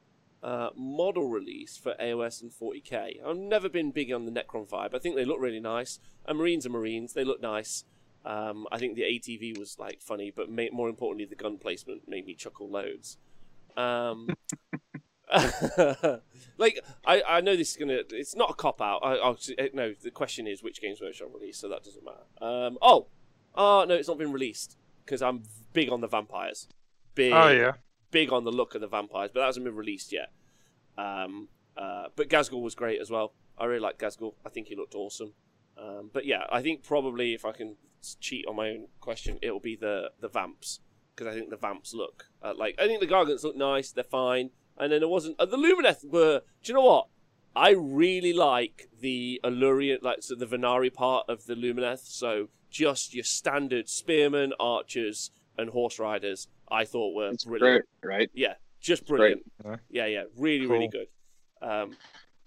[0.41, 3.25] Uh, model release for AOS and 40k.
[3.25, 4.93] I've never been big on the Necron vibe.
[4.95, 5.99] I think they look really nice.
[6.25, 7.11] And Marines are Marines.
[7.13, 7.83] They look nice.
[8.25, 12.07] Um, I think the ATV was like funny, but ma- more importantly, the gun placement
[12.07, 13.17] made me chuckle loads.
[13.77, 14.29] Um,
[16.57, 18.01] like I, I know this is gonna.
[18.11, 18.99] It's not a cop out.
[19.03, 19.37] I, I'll,
[19.73, 22.23] no, the question is which games were Workshop released, so that doesn't matter.
[22.41, 23.07] Um, oh,
[23.55, 26.67] oh no, it's not been released because I'm big on the vampires.
[27.15, 27.73] Big, Oh yeah.
[28.11, 30.31] big on the look of the vampires, but that hasn't been released yet.
[30.97, 33.33] Um, uh, but Ghazghkull was great as well.
[33.57, 34.33] I really like Ghazghkull.
[34.45, 35.33] I think he looked awesome.
[35.77, 37.75] Um, but yeah, I think probably if I can
[38.19, 40.79] cheat on my own question, it'll be the the vamps
[41.15, 43.91] because I think the vamps look uh, like I think the gargants look nice.
[43.91, 46.41] They're fine, and then it wasn't uh, the Lumineth were.
[46.63, 47.07] Do you know what?
[47.55, 52.01] I really like the Allurian, like so the Venari part of the Lumineth.
[52.05, 56.47] So just your standard spearmen, archers, and horse riders.
[56.71, 57.85] I thought were It's brilliant.
[58.01, 58.29] great, right?
[58.33, 59.17] Yeah, just Great.
[59.17, 59.51] brilliant.
[59.65, 59.75] Yeah.
[59.89, 61.07] Yeah, yeah, really, really good.
[61.61, 61.97] Um,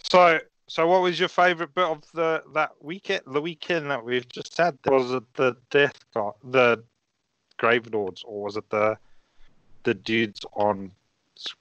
[0.05, 0.39] So,
[0.69, 3.23] so what was your favourite bit of the that weekend?
[3.27, 6.83] The weekend that we've just had was it the death guard, the
[7.59, 8.97] grave lords, or was it the
[9.85, 10.93] the dudes on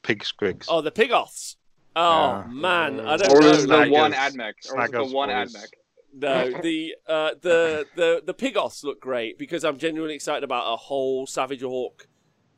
[0.03, 0.65] pig squigs?
[0.69, 1.55] oh, the Pigoths.
[1.95, 2.43] Oh Yeah.
[2.47, 3.51] man, I don't Or know.
[3.51, 4.53] was it the one AdMech?
[4.71, 5.55] Or was it the one boys.
[5.55, 5.67] AdMech?
[6.13, 10.75] No, the uh, the the the Pigoths look great because I'm genuinely excited about a
[10.75, 12.07] whole Savage Hawk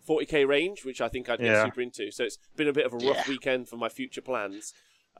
[0.08, 1.64] 40k range, which I think I'd get Yeah.
[1.64, 2.12] super into.
[2.12, 4.74] So it's been a bit of a rough weekend for my future plans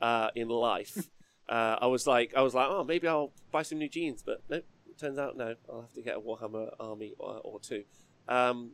[0.04, 1.08] uh, in life.
[1.46, 4.38] Uh, I was like, I was like, oh, maybe I'll buy some new jeans, but
[4.48, 4.56] no.
[4.88, 5.56] It turns out no.
[5.70, 7.84] I'll have to get a Warhammer army or, or two.
[8.28, 8.70] Um,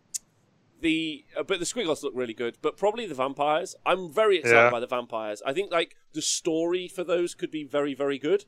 [0.81, 3.75] the uh, but the Squiggles look really good, but probably the vampires.
[3.85, 4.71] I'm very excited Yeah.
[4.71, 5.43] by the vampires.
[5.45, 8.45] I think like the story for those could be very very good.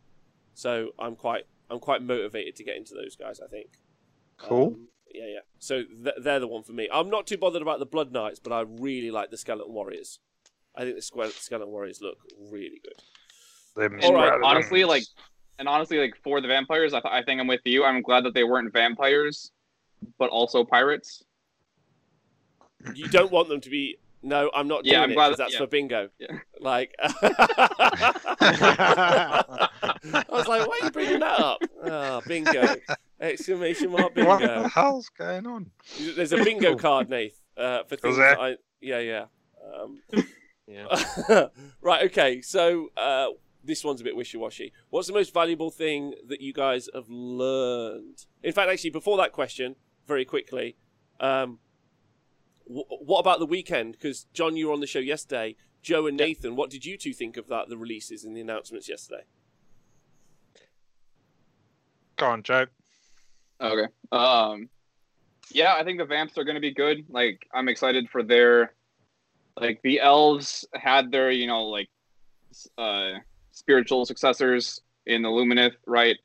[0.54, 3.40] So I'm quite I'm quite motivated to get into those guys.
[3.44, 3.70] I think.
[4.38, 4.68] Cool.
[4.68, 5.40] Um, yeah, yeah.
[5.58, 6.88] So th- they're the one for me.
[6.92, 10.20] I'm not too bothered about the Blood Knights, but I really like the Skeleton Warriors.
[10.76, 12.18] I think the Sque- Skeleton Warriors look
[12.50, 12.94] really good.
[13.76, 14.44] Them All right, skeletons.
[14.44, 15.04] honestly, like-
[15.58, 17.84] And honestly, like for the vampires, I, th- I think I'm with you.
[17.84, 19.50] I'm glad that they weren't vampires,
[20.18, 21.22] but also pirates.
[22.94, 23.98] You don't want them to be.
[24.24, 25.58] No, I'm not Yeah, doing I'm it glad- 'cause that's yeah.
[25.58, 26.08] for bingo.
[26.18, 26.38] Yeah.
[26.60, 27.12] Like, I
[30.28, 31.58] was like, why are you bringing that up?
[31.84, 32.76] Ah, bingo!
[33.20, 34.30] Exclamation mark Bingo!
[34.30, 34.62] what bingo!
[34.62, 35.70] the hell's going on?
[36.16, 38.16] There's a bingo card, Nath, uh, for things.
[38.16, 38.34] there?
[38.34, 39.24] that I, yeah, yeah.
[39.80, 40.00] Um,
[40.66, 40.86] Yeah.
[41.80, 42.04] right.
[42.06, 42.40] Okay.
[42.40, 43.28] So uh,
[43.64, 44.72] this one's a bit wishy-washy.
[44.90, 48.26] What's the most valuable thing that you guys have learned?
[48.42, 50.76] In fact, actually, before that question, very quickly,
[51.20, 51.58] um,
[52.64, 53.92] wh- what about the weekend?
[53.92, 55.56] Because John, you were on the show yesterday.
[55.82, 57.68] Joe and Nathan, what did you two think of that?
[57.68, 59.24] The releases and the announcements yesterday.
[62.16, 62.66] Go on, Joe.
[63.60, 63.86] Okay.
[64.12, 64.68] Um,
[65.50, 67.06] yeah, I think the vamps are going to be good.
[67.08, 68.74] Like, I'm excited for their,
[69.60, 71.88] like, the elves had their, you know, like,
[72.78, 73.12] uh,
[73.52, 76.16] spiritual successors in the Lumineth, right?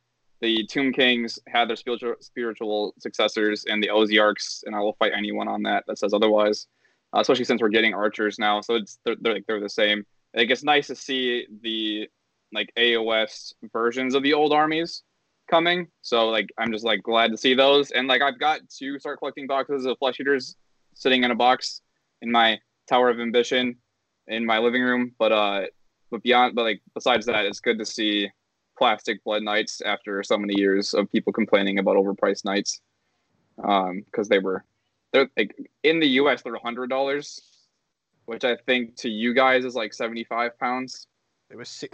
[0.41, 5.13] The Tomb Kings had their spiritual spiritual successors in the Ossiarchs, and I will fight
[5.15, 6.67] anyone on that that says otherwise.
[7.15, 10.05] Uh, especially since we're getting archers now, so it's they're they're, like, they're the same.
[10.35, 12.07] Like it's nice to see the
[12.53, 15.03] like AOS versions of the old armies
[15.49, 15.87] coming.
[16.01, 17.91] So like I'm just like glad to see those.
[17.91, 20.55] And like I've got to start collecting boxes of flesh eaters
[20.93, 21.81] sitting in a box
[22.21, 23.75] in my Tower of Ambition
[24.27, 25.13] in my living room.
[25.19, 25.61] But uh
[26.11, 28.29] but beyond but like besides that, it's good to see
[28.77, 32.79] plastic blood knights after so many years of people complaining about overpriced knights.
[33.63, 34.63] um because they were
[35.11, 37.41] they're like in the us they're a hundred dollars
[38.27, 41.07] which i think to you guys is like 75 pounds
[41.49, 41.85] It was so.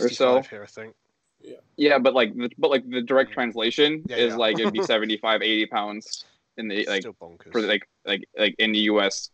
[0.41, 0.93] 65 here, I think.
[1.41, 4.35] yeah yeah, but like the, but like the direct translation Yeah, is yeah.
[4.37, 6.25] like it'd be 75 80 pounds
[6.57, 7.05] in the like
[7.51, 9.29] for like like like in the us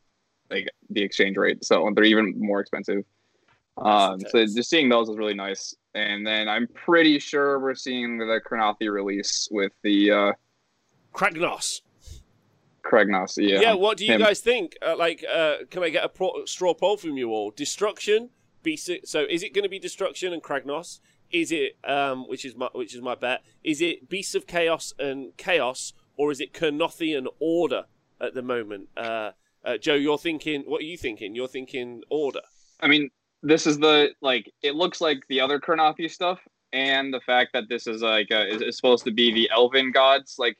[0.49, 3.03] like the exchange rate so they're even more expensive
[3.77, 8.17] um so just seeing those is really nice and then i'm pretty sure we're seeing
[8.17, 10.31] the Kurnothi release with the uh
[11.13, 11.81] Kragnos.
[12.83, 13.59] Kragnos, yeah.
[13.59, 14.21] Yeah, what do you him.
[14.21, 14.77] guys think?
[14.81, 17.51] Uh, like, uh, can I get a pro- straw poll from you all?
[17.51, 18.29] Destruction,
[18.63, 18.89] Beast.
[19.05, 20.99] So, is it going to be Destruction and Kragnos?
[21.31, 23.43] Is it, um, which is my which is my bet?
[23.63, 27.85] Is it Beasts of Chaos and Chaos, or is it Kurnothi and Order
[28.19, 28.89] at the moment?
[28.97, 29.31] Uh,
[29.65, 30.63] uh, Joe, you're thinking.
[30.65, 31.35] What are you thinking?
[31.35, 32.41] You're thinking Order.
[32.79, 33.09] I mean,
[33.43, 36.39] this is the like it looks like the other Kurnothi stuff,
[36.73, 39.91] and the fact that this is like uh, is, is supposed to be the Elven
[39.91, 40.57] gods like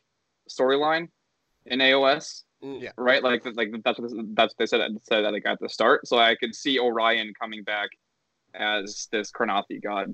[0.50, 1.10] storyline
[1.66, 2.82] in AOS, Mm.
[2.82, 2.92] Yeah.
[2.98, 3.24] right?
[3.24, 6.06] Like like that's what that's what they said said that like at the start.
[6.08, 7.90] So I could see Orion coming back
[8.54, 10.14] as this Kurnothi god.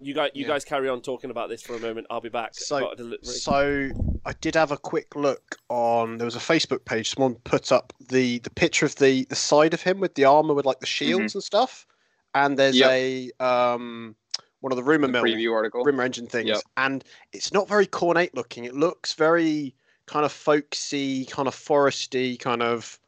[0.00, 0.48] You guys, you Yeah.
[0.48, 2.06] guys carry on talking about this for a moment.
[2.10, 2.54] I'll be back.
[2.54, 3.24] So- Got.
[3.26, 3.90] So
[4.24, 6.18] I did have a quick look on.
[6.18, 7.10] There was a Facebook page.
[7.14, 10.54] Someone put up the the picture of the the side of him with the armor
[10.54, 11.86] with like the shields and stuff.
[12.34, 12.90] And there's Yep.
[12.90, 14.14] a um
[14.60, 15.84] one of the rumor The mill preview article.
[15.84, 16.62] rumor engine things, Yep.
[16.76, 18.64] and it's not very cornate looking.
[18.64, 19.74] It looks very
[20.06, 22.98] kind of folksy, kind of foresty, kind of.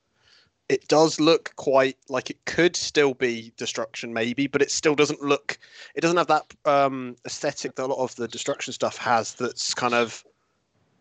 [0.70, 5.20] It does look quite like it could still be destruction, maybe, but it still doesn't
[5.20, 5.58] look.
[5.96, 9.34] It doesn't have that um, aesthetic that a lot of the destruction stuff has.
[9.34, 10.24] That's kind of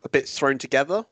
[0.03, 1.05] a bit thrown together.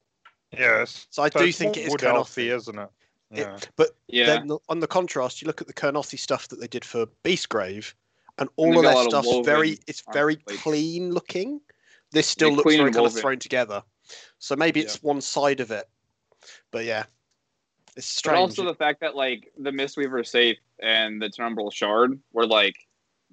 [0.52, 1.06] Yes.
[1.12, 2.48] So I So do it's think it is Wood Kurnothi.
[2.48, 2.90] Elfy, isn't it?
[3.32, 3.60] It- Yeah.
[3.76, 6.84] But Yeah, then on the contrast, you look at the Kurnothi stuff that they did
[6.86, 7.94] for Beastgrave,
[8.40, 10.62] and all they've of got their lot of stuff's very it's very plates.
[10.64, 11.62] clean looking.
[12.12, 13.84] This still looks very kind of thrown together.
[14.40, 14.86] So maybe Yeah.
[14.86, 15.88] it's one side of it.
[16.72, 17.04] But yeah.
[17.98, 22.46] It's but also the fact that like the Mistweaver Saih and the Tenumbral Shard were
[22.46, 22.76] like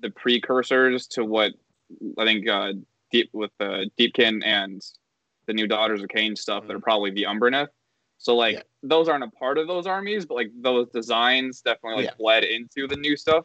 [0.00, 1.52] the precursors to what
[2.18, 2.72] I think uh,
[3.12, 4.82] deep with uh, Deepkin and
[5.46, 7.68] the new Daughters of Khaine stuff that are probably the Umbraneth.
[8.16, 8.62] So like Yeah.
[8.82, 12.16] those aren't a part of those armies, but like those designs definitely like Yeah.
[12.18, 13.44] bled into the new stuff.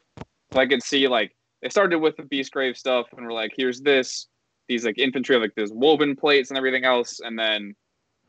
[0.54, 3.82] So I could see like they started with the Beastgrave stuff and we're like, here's
[3.82, 4.28] this,
[4.70, 7.76] these like infantry like this woven plates and everything else, and then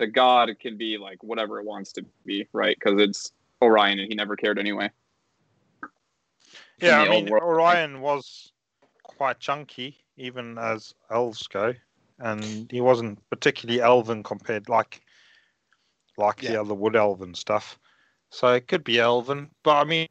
[0.00, 2.76] the god can be like whatever it wants to be, right?
[2.76, 3.32] Because it's
[3.62, 4.90] Orion and he never cared anyway.
[6.80, 7.42] Yeah, I mean, world.
[7.44, 8.50] Orion was
[9.02, 11.74] quite chunky, even as elves go,
[12.18, 15.02] and he wasn't particularly elven compared like
[16.16, 16.52] like Yeah.
[16.52, 17.78] the other wood elven stuff.
[18.30, 20.08] So it could be elven, but I mean,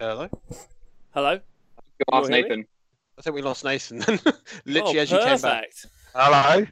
[0.00, 0.28] Hello?
[1.14, 1.40] Hello.
[2.10, 2.48] We lost hear me?
[2.48, 2.66] Nathan.
[3.18, 3.98] I think we lost Nathan.
[4.66, 5.70] Literally oh, as you came back.
[6.14, 6.66] hello.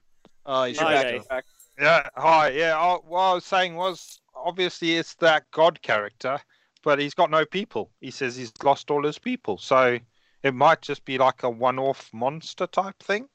[0.44, 1.06] Ah, oh, he's Hi, back.
[1.06, 1.42] Dave.
[1.80, 2.48] Yeah, hi.
[2.50, 6.38] Yeah, I, what I was saying was obviously it's that god character,
[6.82, 7.90] but he's got no people.
[8.00, 9.98] He says he's lost all his people, so
[10.42, 13.28] it might just be like a one-off monster type thing.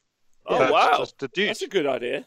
[0.46, 2.26] Oh wow, just a dude, that's a good idea.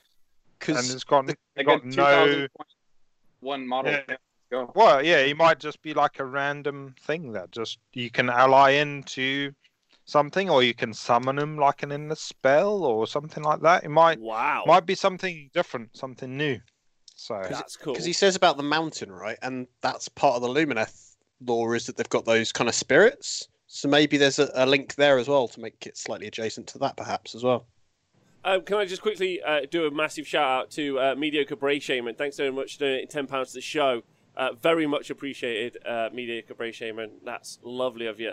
[0.59, 1.92] Because it's got Like got no.
[1.94, 3.92] 2021 model.
[3.92, 4.16] Yeah.
[4.51, 4.73] Let's go.
[4.75, 8.71] Well, yeah, he might just be like a random thing that just you can ally
[8.71, 9.53] into
[10.05, 13.85] something, or you can summon him like an in a spell or something like that.
[13.85, 16.59] It might Wow, might be something different, something new.
[17.15, 17.93] So that's cool.
[17.93, 19.39] Because he says about the mountain, right?
[19.43, 23.49] And that's part of the Lumineth lore is that they've got those kind of spirits.
[23.67, 26.79] So maybe there's a, a link there as well to make it slightly adjacent to
[26.79, 27.67] that, perhaps as well.
[28.45, 31.79] Um, can I just quickly uh, do a massive shout out to uh, Mediocre Bray
[31.79, 32.15] Shaman?
[32.15, 34.03] Thanks so much for donating ten pounds to the show.
[34.37, 37.11] Uh, very much appreciated, uh, Mediocre Bray Shaman.
[37.25, 38.33] That's lovely of you.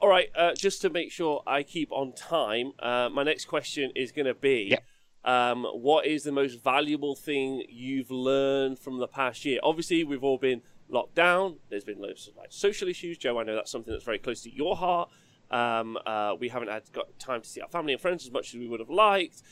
[0.00, 3.90] All right, uh, just to make sure I keep on time, uh, my next question
[3.94, 4.68] is going to be.
[4.70, 4.84] Yep.
[5.24, 9.58] Um, what is the most valuable thing you've learned from the past year?
[9.62, 11.56] Obviously, we've all been locked down.
[11.68, 13.18] There's been loads of like social issues.
[13.18, 15.10] Joe, I know that's something that's very close to your heart.
[15.50, 18.54] Um, uh, we haven't had got time to see our family and friends as much
[18.54, 19.42] as we would have liked.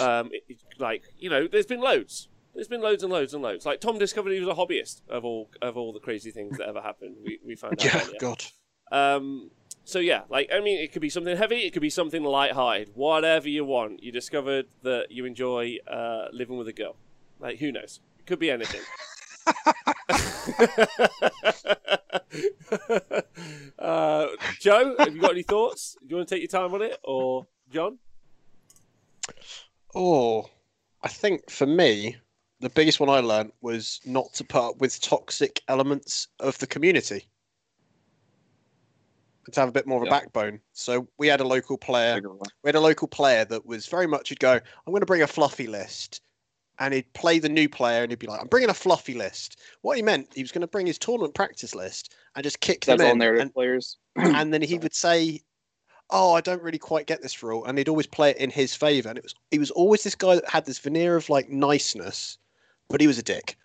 [0.00, 2.28] Um, it- like you know, there's been loads.
[2.56, 3.66] There's been loads and loads and loads.
[3.66, 6.66] Like Tom discovered he was a hobbyist of all of all the crazy things that
[6.66, 7.16] ever happened.
[7.22, 7.84] We we found out.
[7.84, 8.18] Yeah, earlier.
[8.18, 8.44] God.
[8.90, 9.50] Um,
[9.84, 12.92] so yeah, like I mean, it could be something heavy, it could be something light-hearted,
[12.94, 14.02] whatever you want.
[14.02, 16.96] You discovered that you enjoy uh, living with a girl.
[17.38, 18.00] Like who knows?
[18.18, 18.80] It could be anything.
[23.78, 24.26] uh,
[24.60, 25.98] Joe, have you got any thoughts?
[26.00, 27.98] Do you want to take your time on it, or John?
[29.94, 30.48] Oh,
[31.02, 32.16] I think for me,
[32.60, 36.66] the biggest one I learned was not to put up with toxic elements of the
[36.66, 37.26] community.
[39.44, 40.18] and to have a bit more of a Yeah.
[40.18, 40.60] backbone.
[40.72, 42.16] So we had a local player.
[42.16, 42.52] Figure it out.
[42.64, 44.28] We had a local player that was very much.
[44.30, 46.20] He'd go, "I'm going to bring a fluffy list,"
[46.80, 49.60] and he'd play the new player, and he'd be like, "I'm bringing a fluffy list."
[49.82, 52.84] What he meant, he was going to bring his tournament practice list and just kick
[52.86, 53.98] That's them in, narrative and, players.
[54.16, 55.44] and then he would say,
[56.10, 58.74] "Oh, I don't really quite get this rule," and he'd always play it in his
[58.74, 59.10] favor.
[59.10, 62.36] And it was he was always this guy that had this veneer of like niceness,
[62.88, 63.56] but he was a dick.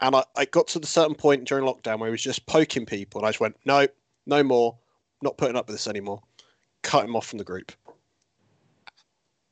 [0.00, 2.86] And I, I got to the certain point during lockdown where he was just poking
[2.86, 3.86] people, and I just went, "No,
[4.26, 4.76] no more,
[5.22, 6.22] not putting up with this anymore."
[6.82, 7.70] Cut him off from the group,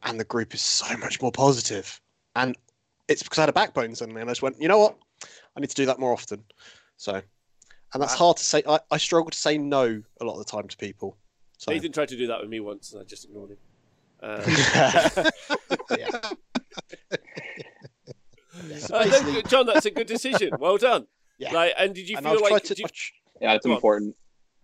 [0.02, 2.00] and the group is so much more positive.
[2.34, 2.56] And
[3.06, 4.96] it's because I had a backbone suddenly, and I just went, "You know what?
[5.56, 6.42] I need to do that more often."
[6.96, 7.14] So,
[7.92, 8.62] and that's hard to say.
[8.68, 11.16] I, I struggle to say no a lot of the time to people.
[11.58, 11.72] So.
[11.72, 13.58] Nathan tried to do that with me once, and I just ignored him.
[14.22, 14.42] Uh,
[15.96, 16.08] yeah.
[18.90, 20.50] So uh, basically- John, that's a good decision.
[20.58, 21.06] Well done.
[21.38, 21.54] Yeah.
[21.54, 23.70] Like, and did you and feel I've like tried to, you- I've Yeah, it's Go
[23.72, 23.76] on.
[23.76, 24.16] important.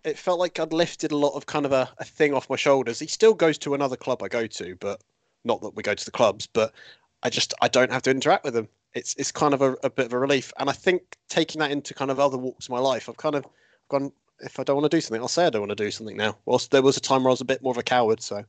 [0.04, 2.56] it felt like I'd lifted a lot of kind of a, a thing off my
[2.56, 2.98] shoulders.
[2.98, 5.00] He still goes to another club I go to, but
[5.44, 6.74] not that we go to the clubs, but
[7.22, 8.68] I just I don't have to interact with them.
[8.92, 10.52] It's it's kind of a, a bit of a relief.
[10.58, 13.36] And I think taking that into kind of other walks of my life, I've kind
[13.36, 13.46] of
[13.88, 15.90] gone if I don't want to do something, I'll say I don't want to do
[15.90, 16.36] something now.
[16.44, 18.44] Whilst there was a time where I was a bit more of a coward, so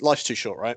[0.00, 0.76] life's too short, right?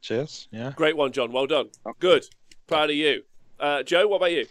[0.00, 0.48] Cheers.
[0.50, 0.72] Yeah.
[0.76, 1.32] great one, John?
[1.32, 1.68] Well done.
[1.98, 2.26] Good.
[2.66, 3.22] Proud of you.
[3.58, 4.46] Uh, Joe, what about you?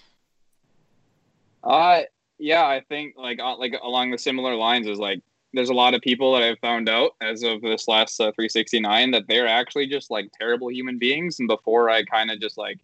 [1.64, 2.02] Uh
[2.38, 5.22] yeah, I think like uh, like along the similar lines is like
[5.54, 9.12] there's a lot of people that I've found out as of this last uh, 369
[9.12, 11.40] that they're actually just like terrible human beings.
[11.40, 12.80] And before I kind of just like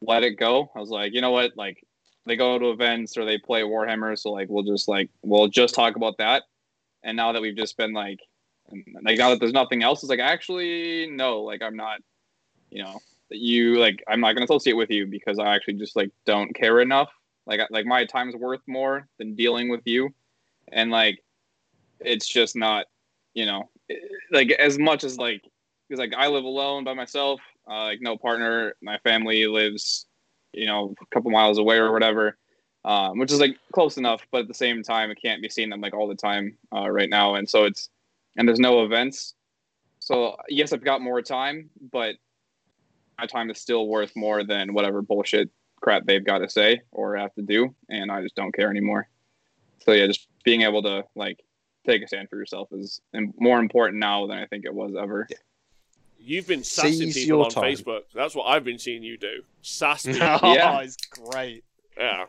[0.00, 1.82] let it go, I was like, you know what, like
[2.26, 5.74] they go to events or they play Warhammer, so like we'll just like we'll just
[5.74, 6.42] talk about that.
[7.02, 8.20] And now that we've just been like
[9.02, 12.00] like now that there's nothing else, it's like actually no, like I'm not,
[12.70, 15.96] you know, that you like I'm not gonna associate with you because I actually just
[15.96, 17.10] like don't care enough.
[17.46, 20.10] Like like my time's worth more than dealing with you.
[20.72, 21.22] And like
[22.00, 22.86] it's just not
[23.34, 23.68] you know
[24.30, 25.42] like as much as like
[25.88, 30.06] because like i live alone by myself uh, like no partner my family lives
[30.52, 32.36] you know a couple miles away or whatever
[32.84, 35.70] um, which is like close enough but at the same time i can't be seeing
[35.70, 37.34] them like all the time uh, right now.
[37.34, 37.88] And so it's
[38.36, 39.34] and there's no events
[39.98, 42.16] so yes i've got more time but
[43.18, 45.50] my time is still worth more than whatever bullshit
[45.84, 49.08] crap they've got to say or have to do, and I just don't care anymore.
[49.84, 51.44] So yeah, just being able to like
[51.86, 53.00] take a stand for yourself is
[53.38, 55.28] more important now than I think it was ever.
[56.18, 57.64] You've been sassing Seize people on time.
[57.64, 58.02] Facebook.
[58.14, 59.42] That's what I've been seeing you do.
[59.60, 60.26] Sass people.
[60.42, 60.80] Oh, yeah.
[60.80, 61.64] it's great.
[61.96, 62.24] Yeah.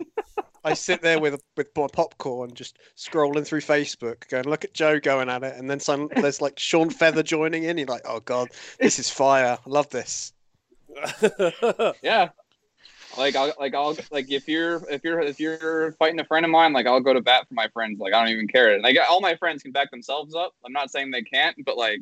[0.63, 4.99] I sit there with with my popcorn, just scrolling through Facebook, going, "Look at Joe
[4.99, 7.77] going at it," and then some there's like Sean Feather joining in.
[7.77, 8.49] You're like, "Oh God,
[8.79, 9.57] this is fire!
[9.63, 10.33] I love this."
[12.01, 12.29] Yeah.
[13.17, 16.51] Like I'll like I'll like if you're if you're if you're fighting a friend of
[16.51, 17.99] mine, like I'll go to bat for my friends.
[17.99, 18.79] Like I don't even care.
[18.81, 20.53] Like all my friends can back themselves up.
[20.65, 22.01] I'm not saying they can't, but like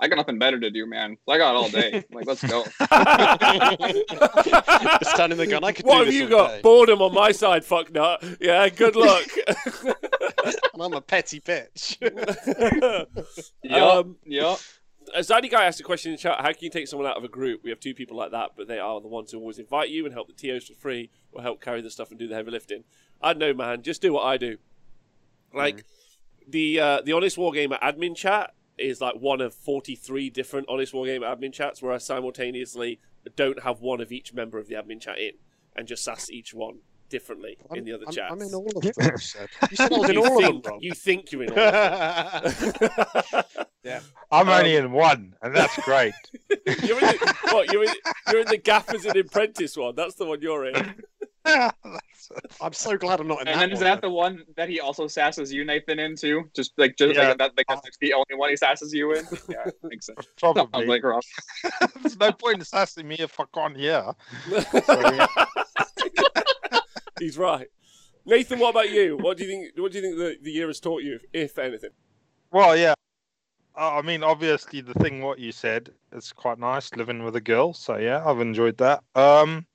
[0.00, 1.16] I got nothing better to do, man.
[1.28, 2.04] I got all day.
[2.10, 2.64] Like let's go.
[4.98, 6.48] Just standing there going, "I could what do have this you all got?
[6.48, 8.22] day." Boredom on my side, fuck nut.
[8.40, 9.24] Yeah, good luck.
[10.74, 11.96] and I'm a petty bitch.
[13.62, 13.82] Yep.
[13.82, 14.58] Um, yep.
[15.14, 16.38] A Zaddy guy asked a question in the chat.
[16.40, 17.62] How can you take someone out of a group?
[17.62, 20.06] We have two people like that, but they are the ones who always invite you
[20.06, 22.50] and help the TOs for free or help carry the stuff and do the heavy
[22.50, 22.84] lifting.
[23.22, 23.82] I don't know, man.
[23.82, 24.56] Just do what I do.
[25.52, 25.84] Like
[26.48, 30.92] the uh, the Honest Wargamer admin chat is like one of forty three different Honest
[30.92, 33.00] Wargamer admin chats, where I simultaneously
[33.36, 35.32] don't have one of each member of the admin chat in
[35.76, 38.32] and just sass each one differently in the other I'm, chats.
[38.32, 38.92] I'm in all of them.
[39.12, 40.82] You said, you said I was in you all think, of them, Rob.
[40.82, 42.78] You think you're in all of
[43.30, 43.44] them.
[43.84, 44.00] yeah.
[44.32, 46.14] I'm Um, only in one, and that's great.
[46.50, 47.72] you're in the, what?
[47.72, 47.94] You're in,
[48.30, 49.94] you're in the Gaffers and Apprentice one.
[49.94, 50.94] That's the one you're in.
[52.60, 54.80] I'm so glad I'm not in And that then is that the one that he
[54.80, 56.44] also sasses you, Nathan, into?
[56.56, 57.28] Just like just Yeah.
[57.28, 59.26] like that because it's the only one he sasses you in.
[59.48, 60.18] Yeah, makes sense.
[60.40, 60.86] Sounds Probably.
[60.86, 61.22] like Rob.
[62.02, 64.12] There's no point in sassing me if I can't hear.
[67.18, 67.68] He's right.
[68.26, 69.18] Nathan, what about you?
[69.18, 69.78] What do you think?
[69.78, 71.90] What do you think the, the year has taught you, if anything?
[72.50, 72.94] Well, yeah.
[73.76, 77.40] Uh, I mean, obviously, the thing what you said is quite nice living with a
[77.40, 77.74] girl.
[77.74, 79.02] So yeah, I've enjoyed that.
[79.14, 79.66] Um,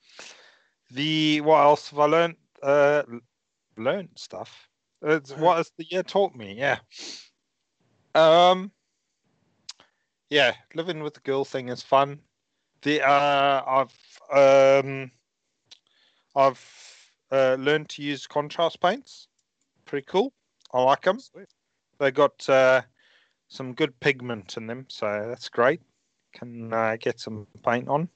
[0.91, 2.35] the what else have I learned?
[2.61, 3.03] Uh,
[3.77, 4.67] learned stuff.
[5.01, 6.55] It's what has the year taught me?
[6.57, 6.79] Yeah.
[8.15, 8.71] Um.
[10.29, 12.19] Yeah, living with the girl thing is fun.
[12.81, 15.11] The uh, I've um,
[16.35, 19.27] I've uh, learned to use contrast paints.
[19.85, 20.33] Pretty cool.
[20.73, 21.19] I like them.
[21.99, 22.81] They got uh,
[23.47, 25.81] some good pigment in them, so that's great.
[26.33, 28.07] Can uh, get some paint on.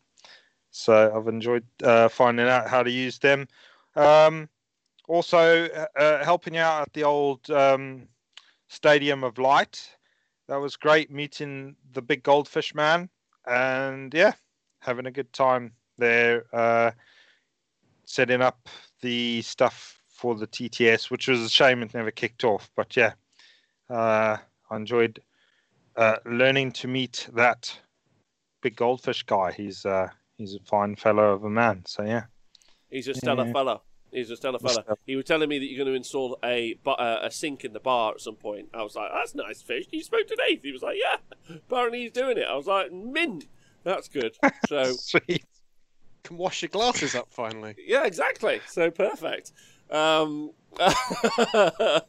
[0.74, 3.48] So I've enjoyed uh, finding out how to use them.
[3.96, 4.50] Um,
[5.08, 8.08] also uh, uh, helping out at the old um,
[8.70, 9.88] Stadium of Light.
[10.48, 13.08] That was great meeting the big goldfish man,
[13.46, 14.34] and yeah,
[14.80, 16.46] having a good time there.
[16.52, 16.92] Uh,
[18.06, 18.68] setting up
[19.02, 22.70] the stuff for the TTS, which was a shame it never kicked off.
[22.76, 23.14] But yeah,
[23.92, 24.38] uh,
[24.72, 25.22] I enjoyed
[25.96, 27.80] uh, learning to meet that
[28.62, 29.52] big goldfish guy.
[29.52, 29.86] He's
[30.44, 31.84] he's a fine fellow of a man.
[31.86, 32.24] So yeah,
[32.90, 33.54] He's a stellar Yeah.
[33.54, 33.82] fella.
[34.12, 34.84] He's a stellar fella.
[35.08, 37.80] He was telling me that you're going to install a uh, a sink in the
[37.80, 38.70] bar at some point.
[38.74, 40.62] I was like, "That's nice, fish." You spoke to Nate.
[40.64, 41.18] He was like, "Yeah."
[41.68, 42.46] Apparently, he's doing it.
[42.48, 43.46] I was like, "Mint."
[43.84, 44.36] That's good.
[44.68, 45.44] So sweet.
[46.24, 47.76] Can wash your glasses up finally.
[47.86, 48.62] yeah, exactly.
[48.68, 49.52] So perfect.
[49.90, 52.00] Um, uh,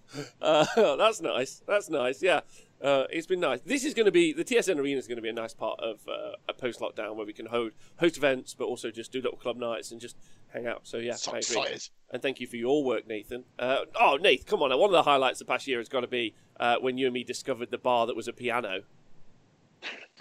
[0.40, 1.62] that's nice.
[1.66, 2.22] That's nice.
[2.22, 2.40] Yeah.
[2.84, 3.60] Uh, it's been nice.
[3.62, 5.80] This is going to be the TSN Arena is going to be a nice part
[5.80, 9.22] of uh, a post lockdown where we can hold host events, but also just do
[9.22, 10.16] little club nights and just
[10.52, 10.80] hang out.
[10.82, 11.56] So yeah, so I agree.
[11.56, 11.88] excited.
[12.10, 13.44] And thank you for your work, Nathan.
[13.58, 14.68] Uh, oh, Nathan, come on!
[14.68, 16.98] Now, one of the highlights of the past year has got to be uh, when
[16.98, 18.82] you and me discovered the bar that was a piano.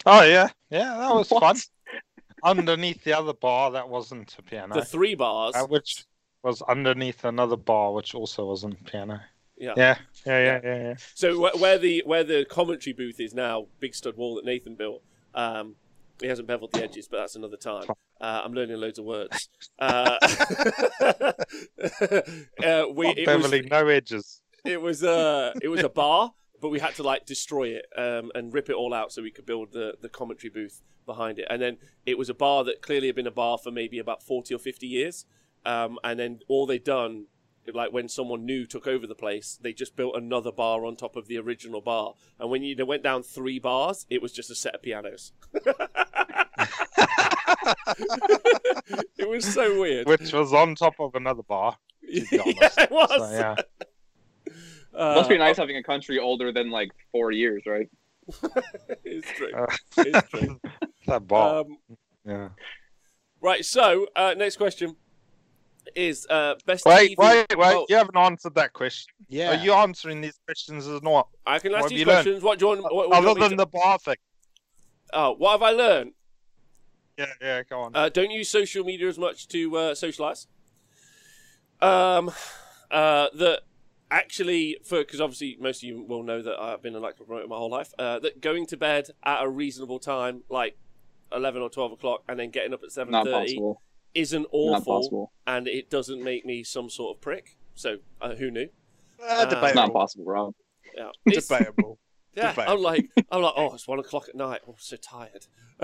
[0.06, 1.42] Oh yeah, yeah, that was What?
[1.42, 1.58] fun.
[2.44, 4.76] Underneath the other bar, that wasn't a piano.
[4.76, 5.54] The three bars.
[5.56, 6.06] uh, which
[6.44, 9.22] was underneath another bar, which also wasn't a piano.
[9.58, 9.74] Yeah.
[9.78, 10.94] Yeah, yeah, yeah, yeah, yeah.
[11.16, 14.76] So wh- where the where the commentary booth is now, big stud wall that Nathan
[14.76, 15.04] built.
[15.36, 15.76] Um,
[16.22, 17.86] he hasn't beveled the edges, but that's another time.
[18.22, 19.50] Uh, I'm learning loads of words.
[19.80, 20.18] Uh,
[22.64, 24.42] uh, we, Not it was, no edges.
[24.64, 28.32] it was uh, it was a bar, but we had to like destroy it um,
[28.36, 31.48] and rip it all out so we could build the the commentary booth behind it.
[31.50, 34.24] And then it was a bar that clearly had been a bar for maybe about
[34.24, 35.26] forty or fifty years.
[35.66, 37.26] Um, and then all they'd done,
[37.72, 41.16] like when someone new took over the place, they just built another bar on top
[41.16, 42.14] of the original bar.
[42.40, 45.32] And when you went down three bars, it was just a set of pianos.
[49.18, 50.08] it was so weird.
[50.08, 51.78] Which was on top of another bar.
[52.02, 52.80] be yeah, honest.
[52.80, 53.10] it was.
[53.10, 53.56] So, yeah.
[54.96, 57.90] Uh, Must be nice having a country older than like four years, right?
[59.04, 59.52] it's true.
[59.54, 59.66] Uh,
[59.98, 60.60] It's true.
[61.08, 61.62] that bar.
[61.62, 61.78] Um,
[62.26, 62.50] yeah.
[63.42, 63.66] right.
[63.66, 64.96] So, uh, next question
[65.96, 67.48] is uh, best Wait, TV.
[67.50, 67.74] wait, wait.
[67.76, 69.14] Oh, You haven't answered that question.
[69.30, 69.52] Yeah.
[69.52, 71.28] Are you answering these questions or not?
[71.46, 72.24] I can ask these you learned?
[72.24, 72.44] questions.
[72.44, 72.84] What do you want?
[72.84, 74.16] What, what do you Other than to- the bar thing.
[75.12, 76.14] Oh, what have I learned?
[77.18, 77.96] Yeah, yeah, go on.
[77.96, 80.48] Uh, don't use social media as much to uh, socialize.
[81.82, 82.32] Um,
[82.90, 83.62] uh, that
[84.10, 87.48] actually, for because obviously most of you will know that I've been a nightclub promoter
[87.48, 87.94] my whole life.
[88.00, 90.78] Uh, that going to bed at a reasonable time, like
[91.32, 93.82] eleven or twelve o'clock, and then getting up at seven thirty, possible.
[94.16, 97.58] Isn't awful, and it doesn't make me some sort of prick.
[97.76, 98.70] So uh, who knew?
[99.22, 99.74] Uh, Uh, debatable.
[99.82, 100.54] Not possible, Rob.
[100.96, 101.98] Yeah, It's- Debatable.
[102.36, 102.78] Yeah, Debatable.
[102.78, 104.62] I'm like, I'm like, oh, it's one o'clock at night.
[104.68, 105.46] I'm so tired.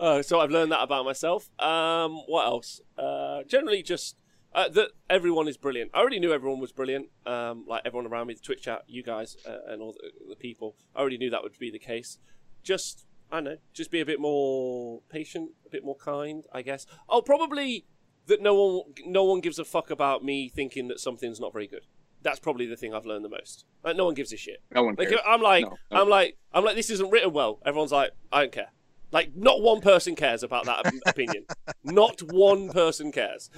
[0.00, 1.48] uh, so I've learned that about myself.
[1.60, 2.80] Um, what else?
[2.98, 4.16] Uh, generally, just
[4.54, 5.90] uh, that everyone is brilliant.
[5.94, 7.06] I already knew everyone was brilliant.
[7.26, 10.36] Um, like everyone around me, the Twitch chat, you guys, uh, and all the, the
[10.36, 10.76] people.
[10.94, 12.18] I already knew that would be the case.
[12.62, 16.62] Just, I don't know, just be a bit more patient, a bit more kind, I
[16.62, 16.86] guess.
[17.08, 17.86] Oh, probably
[18.26, 21.66] that no one, no one gives a fuck about me thinking that something's not very
[21.66, 21.82] good
[22.24, 23.66] that's probably the thing I've learned the most.
[23.84, 24.62] Like no one gives a shit.
[24.74, 25.12] No one Like.
[25.24, 26.00] I'm like No, no.
[26.02, 27.60] I'm like I'm like this isn't written well.
[27.64, 28.72] Everyone's like I don't care.
[29.12, 31.44] Like not one person cares about that opinion.
[31.84, 33.50] Not one person cares.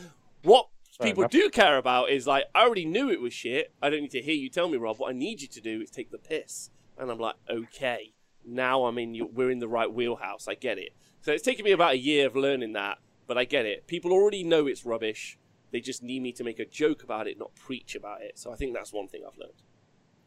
[0.42, 0.66] What
[0.98, 1.30] Fair people enough.
[1.30, 3.72] do care about is like I already knew it was shit.
[3.80, 4.98] I don't need to hear you tell me, Rob.
[4.98, 6.70] What I need you to do is take the piss.
[6.98, 8.14] And I'm like, okay,
[8.46, 9.28] now I'm in.
[9.34, 10.48] We're in the right wheelhouse.
[10.48, 10.94] I get it.
[11.20, 13.86] So it's taken me about a year of learning that, but I get it.
[13.86, 15.38] People already know it's rubbish.
[15.72, 18.38] They just need me to make a joke about it, not preach about it.
[18.38, 19.62] So I think that's one thing I've learned.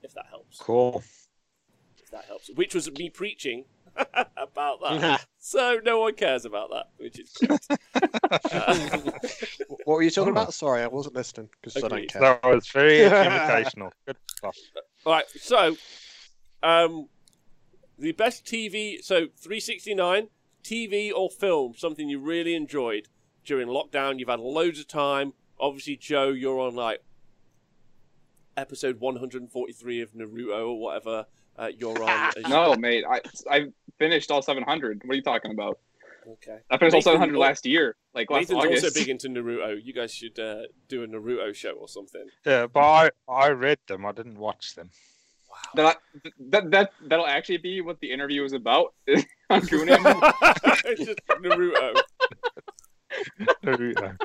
[0.03, 0.59] If that helps.
[0.59, 1.03] Cool.
[1.97, 2.49] If that helps.
[2.53, 3.65] Which was me preaching
[4.37, 5.25] about that.
[5.39, 7.59] so no one cares about that, which is great.
[8.51, 8.97] Uh,
[9.85, 10.53] what were you talking about?
[10.53, 12.21] Sorry, I wasn't listening because I don't care.
[12.21, 13.91] That was very invitational.
[14.05, 14.55] Good stuff.
[15.05, 15.75] All right, so
[16.61, 17.07] um,
[17.99, 20.29] the best TV, so 369
[20.63, 23.07] TV or film, something you really enjoyed
[23.45, 24.19] during lockdown.
[24.19, 25.33] You've had loads of time.
[25.59, 27.03] Obviously, Joe, you're on like
[28.57, 31.25] episode 143 of Naruto or whatever
[31.57, 32.31] uh, you're on.
[32.49, 33.03] No, mate.
[33.09, 33.65] I I
[33.97, 35.01] finished all 700.
[35.03, 35.79] What are you talking about?
[36.27, 36.59] Okay.
[36.69, 38.83] I finished all Nathan- 700 last year, like last Nathan's August.
[38.85, 39.77] also big into Naruto.
[39.83, 42.25] You guys should uh, do a Naruto show or something.
[42.45, 44.05] Yeah, but I, I read them.
[44.05, 44.91] I didn't watch them.
[45.75, 45.97] That,
[46.49, 48.93] that that that'll actually be what the interview is about.
[49.49, 49.99] on Goonin.
[50.85, 52.01] it's just Naruto.
[53.63, 54.17] Naruto.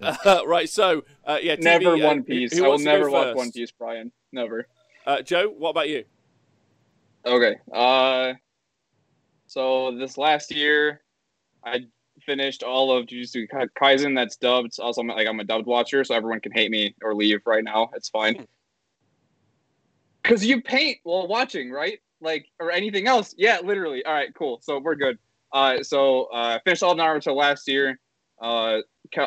[0.00, 2.58] Uh, right, so uh, yeah, TV, never uh, One who- Piece.
[2.58, 3.36] I will wants to go never watch first?
[3.36, 4.12] One Piece, Brian.
[4.32, 4.66] Never.
[5.06, 6.04] Uh, Joe, what about you?
[7.24, 7.56] Okay.
[7.72, 8.34] Uh,
[9.46, 11.02] so this last year,
[11.64, 11.86] I
[12.26, 14.14] finished all of Jujutsu Ka- Kaisen.
[14.16, 14.78] That's dubbed.
[14.80, 17.62] Also, I'm like I'm a dubbed watcher, so everyone can hate me or leave right
[17.62, 17.90] now.
[17.94, 18.46] It's fine.
[20.22, 21.98] Because you paint while watching, right?
[22.20, 23.34] Like or anything else?
[23.36, 24.04] Yeah, literally.
[24.04, 24.60] All right, cool.
[24.62, 25.18] So we're good.
[25.52, 27.98] Uh, so uh, finished all of Naruto last year.
[28.40, 28.78] Uh,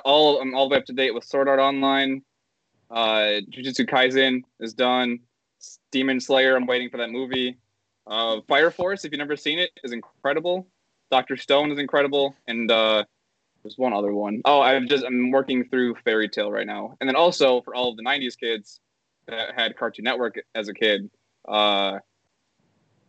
[0.03, 2.21] all I'm all the way up to date with Sword Art Online.
[2.89, 5.19] Uh, Jujutsu Kaisen is done.
[5.91, 6.55] Demon Slayer.
[6.55, 7.57] I'm waiting for that movie.
[8.07, 10.67] Uh, Fire Force, if you've never seen it, is incredible.
[11.11, 13.03] Doctor Stone is incredible, and uh,
[13.63, 14.41] there's one other one.
[14.45, 17.91] Oh, I'm just I'm working through Fairy Tail right now, and then also for all
[17.91, 18.79] of the '90s kids
[19.27, 21.09] that had Cartoon Network as a kid,
[21.47, 21.99] uh,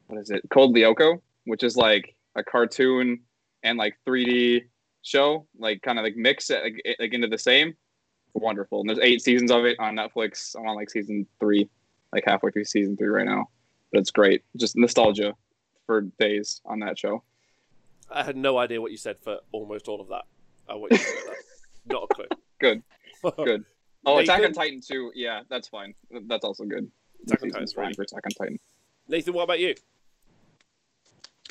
[0.06, 0.42] what is it?
[0.50, 3.20] Code Lyoko, which is like a cartoon
[3.62, 4.66] and like 3D
[5.02, 7.74] show, like kind of like mix it like, like into the same.
[8.34, 8.80] Wonderful.
[8.80, 10.54] And there's eight seasons of it on Netflix.
[10.56, 11.68] I'm on like season three,
[12.12, 13.48] like halfway through season three right now.
[13.92, 14.42] But it's great.
[14.56, 15.34] Just nostalgia
[15.86, 17.22] for days on that show.
[18.10, 20.24] I had no idea what you said for almost all of that.
[20.68, 21.92] Uh, what you said about that.
[21.92, 22.26] Not a clue.
[22.60, 22.82] Good.
[23.44, 23.64] Good.
[24.06, 25.10] Oh, Attack on Titan too.
[25.14, 25.94] Yeah, that's fine.
[26.26, 26.90] That's also good.
[27.26, 28.58] Attack on Season's Titan's fine for Attack on Titan.
[29.08, 29.74] Nathan, what about you?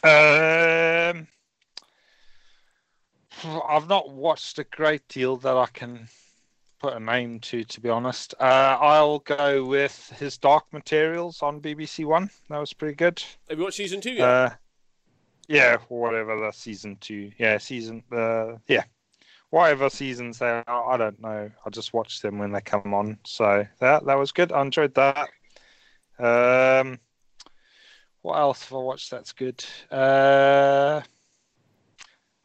[0.04, 1.28] Um,
[3.68, 6.08] I've not watched a great deal that I can
[6.80, 8.34] put a name to, to be honest.
[8.40, 12.30] Uh, I'll go with his Dark Materials on BBC One.
[12.50, 13.24] That was pretty good.
[13.50, 14.28] Have you watched season two yet?
[14.28, 14.50] Uh,
[15.48, 17.32] yeah, whatever the season two.
[17.38, 18.04] Yeah, season.
[18.12, 18.84] Uh, yeah,
[19.50, 20.92] whatever seasons they are.
[20.92, 21.50] I don't know.
[21.66, 23.18] I just watch them when they come on.
[23.26, 24.52] So that that was good.
[24.52, 25.30] I enjoyed that.
[26.18, 27.00] Um,
[28.22, 29.64] what else have I watched that's good?
[29.92, 31.02] Uh,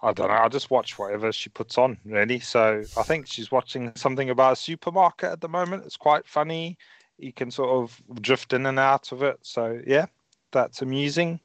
[0.03, 0.35] I don't know.
[0.35, 2.41] I just watch whatever she puts on, really.
[2.41, 5.85] So I think she's watching something about a supermarket at the moment.
[5.85, 6.79] It's quite funny.
[7.19, 9.39] You can sort of drift in and out of it.
[9.43, 10.07] So yeah,
[10.53, 11.41] that's amusing.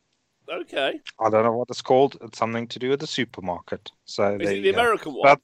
[0.49, 0.99] Okay.
[1.19, 2.17] I don't know what it's called.
[2.21, 3.91] It's something to do with the supermarket.
[4.05, 4.79] So Is there it you the go.
[4.79, 5.27] American one?
[5.27, 5.41] That-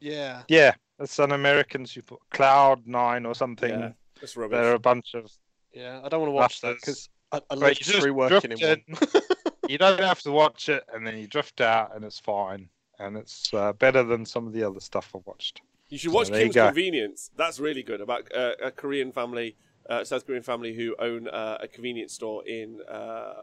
[0.00, 0.42] Yeah.
[0.48, 3.70] Yeah, it's an American super Cloud Nine or something.
[3.70, 3.92] Yeah.
[4.20, 5.30] That's There are a bunch of.
[5.72, 6.00] Yeah.
[6.04, 8.58] I don't want to watch that because I, I But lived just through working in
[8.58, 9.22] drift one.
[9.68, 12.68] You don't have to watch it, and then you drift out, and it's fine,
[12.98, 15.62] and it's uh, better than some of the other stuff I've watched.
[15.88, 16.54] You should So watch there Kim's.
[16.54, 17.30] Convenience.
[17.34, 19.56] That's really good about uh, a Korean family,
[19.88, 23.40] uh, South Korean family who own uh, a convenience store in uh,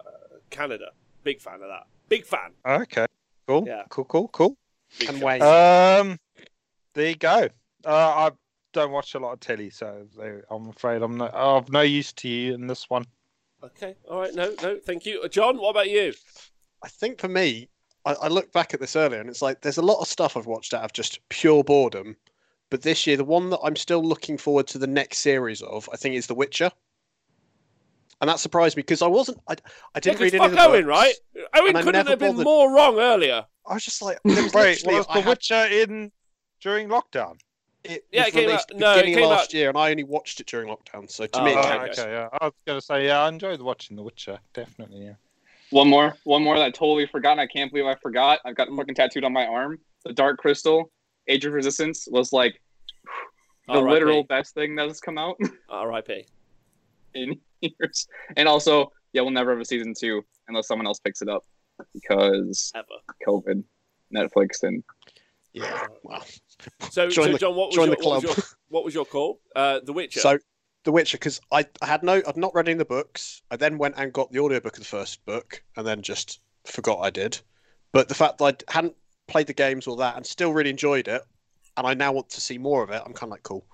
[0.51, 0.91] Canada.
[1.23, 1.87] Big fan of that.
[2.09, 2.51] Big fan.
[2.65, 3.05] Okay,
[3.47, 3.83] cool, Yeah.
[3.89, 4.57] cool, cool, cool.
[4.99, 5.25] Big And fan.
[5.25, 5.41] wait.
[5.41, 6.19] Um,
[6.93, 7.49] there you go.
[7.85, 7.89] Uh,
[8.29, 8.31] I
[8.73, 10.05] don't watch a lot of telly, so
[10.49, 13.05] I'm afraid I'm no, of no use to you in this one.
[13.63, 13.95] Okay.
[14.09, 14.33] All right.
[14.33, 14.77] No, no.
[14.77, 15.21] Thank you.
[15.21, 16.13] Uh, John, what about you?
[16.83, 17.69] I think for me,
[18.05, 20.35] I, I looked back at this earlier and it's like there's a lot of stuff
[20.35, 22.17] I've watched out of just pure boredom.
[22.71, 25.87] But this year, the one that I'm still looking forward to the next series of,
[25.93, 26.71] I think, is The Witcher.
[28.22, 29.39] And that surprised me because I wasn't.
[29.47, 29.55] I,
[29.95, 30.88] I didn't yeah, read 'cause any of the Owen, books.
[30.88, 31.13] right?
[31.55, 33.45] Owen and couldn't never have been bothered- more wrong earlier.
[33.67, 36.11] I was just like, there was Wait, was I The had- Witcher in
[36.61, 37.39] during lockdown?
[37.84, 39.89] It Yeah, was it came released out- no, it came last out- year, and I
[39.89, 41.09] only watched it during lockdown.
[41.09, 41.69] So to Oh, me, it okay.
[41.80, 42.30] Oh, okay, yeah.
[42.32, 45.03] I was gonna say, yeah, I enjoyed watching The Witcher, definitely.
[45.05, 45.13] Yeah.
[45.72, 47.32] One more, one more that I totally forgot.
[47.32, 48.39] and I can't believe I forgot.
[48.45, 49.80] I've got it fucking tattooed on my arm.
[50.05, 50.91] The Dark Crystal,
[51.28, 52.61] Age of Resistance was like
[53.67, 53.89] the R.I.P.
[53.93, 55.38] literal best thing that has come out
[55.69, 56.28] R.I.P.
[57.15, 58.07] in years.
[58.36, 61.45] And also, yeah, we'll never have a season two unless someone else picks it up
[61.93, 62.86] because Ever.
[63.28, 63.64] COVID,
[64.16, 64.84] Netflix, and
[65.53, 65.88] Yeah.
[66.03, 66.24] Well,
[66.91, 68.93] So, Join so the- John, what was, join your, the what, was your, what was
[68.93, 69.39] your call?
[69.55, 70.20] Uh, the Witcher.
[70.20, 70.38] So,
[70.84, 73.41] The Witcher, because I, I had no, I'd not read any of the books.
[73.51, 76.99] I then went and got the audiobook of the first book, and then just forgot
[76.99, 77.39] I did.
[77.91, 78.95] But the fact that I hadn't
[79.28, 81.22] played the games or that, and still really enjoyed it,
[81.78, 83.66] and I now want to see more of it, I'm kind of like cool.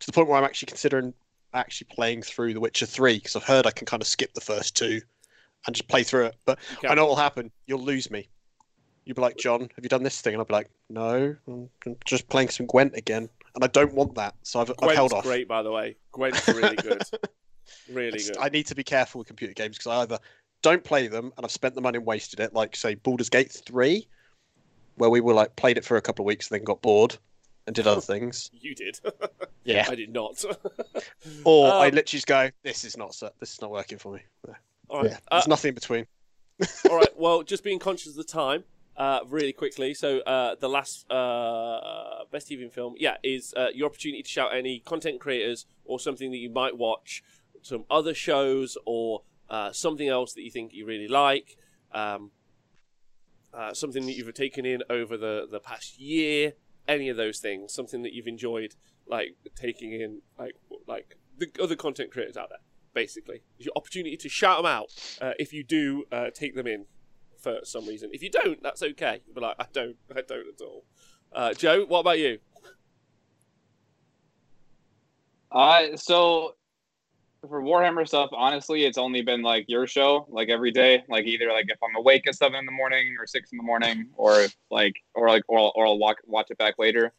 [0.00, 1.12] To the point where I'm actually considering
[1.56, 4.40] actually playing through The Witcher Three because I've heard I can kind of skip the
[4.40, 5.00] first two
[5.66, 6.36] and just play through it.
[6.44, 6.88] But Okay.
[6.88, 7.50] I know what'll happen.
[7.66, 8.28] You'll lose me.
[9.04, 10.34] You'll be like, John, have you done this thing?
[10.34, 11.68] And I'll be like, no, I'm
[12.04, 13.28] just playing some Gwent again.
[13.54, 14.34] And I don't want that.
[14.42, 15.24] So I've, I've held off.
[15.24, 15.96] great, by the way.
[16.12, 17.02] Gwent's really good.
[17.12, 17.18] I,
[17.92, 18.42] really just- good.
[18.42, 20.18] I need to be careful with computer games because I either
[20.62, 23.52] don't play them and I've spent the money and wasted it, like, say, Baldur's Gate
[23.52, 24.06] 3,
[24.96, 27.16] where we were like, played it for a couple of weeks and then got bored
[27.66, 28.50] and did other things.
[28.60, 28.98] You did.
[29.64, 29.86] Yeah.
[29.88, 30.44] I did not.
[31.44, 34.20] Or I Um, literally just go, this is not, this is not working for me.
[34.88, 35.10] All right.
[35.10, 35.18] Yeah.
[35.28, 36.06] Uh, There's nothing in between.
[36.88, 37.18] all right.
[37.18, 38.62] Well, just being conscious of the time,
[38.96, 39.92] uh, really quickly.
[39.92, 44.54] So, uh, the last uh, best TV film, yeah, is uh, your opportunity to shout
[44.54, 47.24] any content creators or something that you might watch,
[47.62, 51.56] some other shows or uh, something else that you think you really like,
[51.92, 52.30] um,
[53.52, 56.52] uh, something that you've taken in over the the past year.
[56.88, 58.74] Any of those things, something that you've enjoyed,
[59.08, 60.56] like taking in, like
[60.86, 62.58] like the other content creators out there.
[62.94, 64.88] Basically, it's your opportunity to shout them out
[65.20, 66.86] uh, if you do uh, take them in
[67.38, 68.10] for some reason.
[68.12, 69.20] If you don't, that's okay.
[69.32, 70.84] But like, I don't, I don't at all.
[71.32, 72.38] Uh, Joe, what about you?
[75.50, 76.56] Uh, so
[77.48, 81.48] for Warhammer stuff, honestly, it's only been like your show, like every day, like either
[81.48, 84.46] like if I'm awake at seven in the morning or six in the morning, or
[84.70, 87.12] like or like or, or I'll watch watch it back later.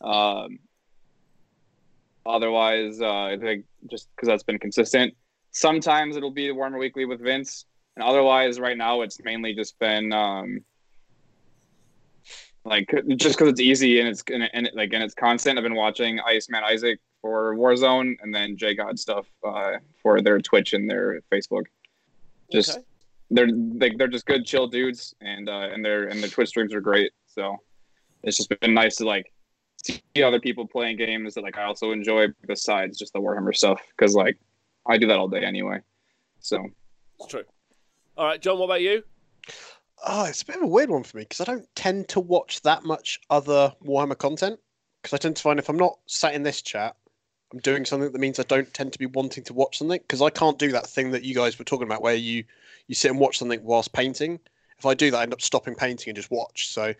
[0.00, 0.58] Um,
[2.26, 5.14] otherwise, uh, I think just because that's been consistent.
[5.50, 7.66] Sometimes it'll be Warhammer Weekly with Vince,
[7.96, 10.64] and otherwise, right now it's mainly just been um,
[12.64, 15.58] like just because it's easy and it's and, and like and it's constant.
[15.58, 20.40] I've been watching Iceman Isaac for Warzone, and then J God stuff uh, for their
[20.40, 21.64] Twitch and their Facebook.
[22.50, 22.84] Just Okay.
[23.30, 26.74] they're like they're just good, chill dudes, and uh, and their and their Twitch streams
[26.74, 27.12] are great.
[27.28, 27.56] So
[28.22, 29.32] it's just been nice to like
[29.82, 33.80] see other people playing games that like I also enjoy besides just the Warhammer stuff
[33.96, 34.36] because like
[34.86, 35.78] I do that all day anyway.
[36.40, 36.64] So
[37.20, 37.44] It's true.
[38.16, 39.02] All right, John, what about you?
[40.04, 42.20] Oh, it's a bit of a weird one for me because I don't tend to
[42.20, 44.58] watch that much other Warhammer content.
[45.00, 46.96] Because I tend to find if I'm not sat in this chat,
[47.52, 50.00] I'm doing something that means I don't tend to be wanting to watch something.
[50.00, 52.44] Because I can't do that thing that you guys were talking about where you
[52.88, 54.40] you sit and watch something whilst painting.
[54.78, 56.68] If I do that, I end up stopping painting and just watch.
[56.68, 56.92] So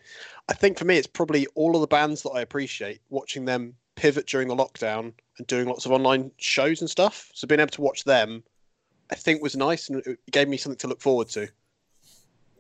[0.49, 3.75] I think for me, it's probably all of the bands that I appreciate watching them
[3.97, 7.31] pivot during the lockdown and doing lots of online shows and stuff.
[7.35, 8.45] So being able to watch them,
[9.11, 11.49] I think was nice and it gave me something to look forward to.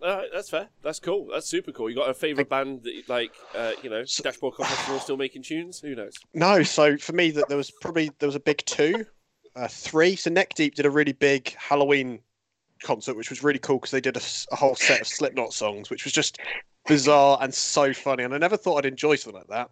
[0.03, 0.68] All right, that's fair.
[0.82, 1.28] That's cool.
[1.32, 1.88] That's super cool.
[1.88, 5.16] You got a favorite band that, you- like, uh, you know, So- Dashboard Confessional still
[5.16, 5.80] making tunes?
[5.80, 6.14] Who knows?
[6.34, 9.07] No, so for me, that there was probably there was a big two,
[9.55, 10.16] uh, three.
[10.16, 12.20] So Neck Deep did a really big Halloween
[12.82, 16.05] concert, which was really cool because they did a whole set of Slipknot songs, which
[16.05, 16.38] was just
[16.88, 18.24] bizarre and so funny.
[18.24, 19.70] And I never thought I'd enjoy something like that.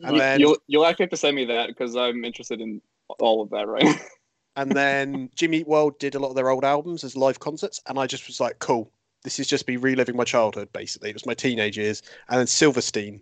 [0.00, 2.80] And you, then you'll you'll actually have to send me that because I'm interested in
[3.20, 3.84] all of that right
[4.56, 7.80] and then Jimmy Eat World did a lot of their old albums as live concerts,
[7.86, 8.90] and I just was like, cool.
[9.26, 11.10] This is just me reliving my childhood, basically.
[11.10, 13.20] It was my teenage years, and then Silverstein,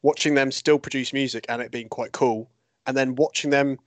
[0.00, 2.50] watching them still produce music and it being quite cool,
[2.86, 3.78] and then watching them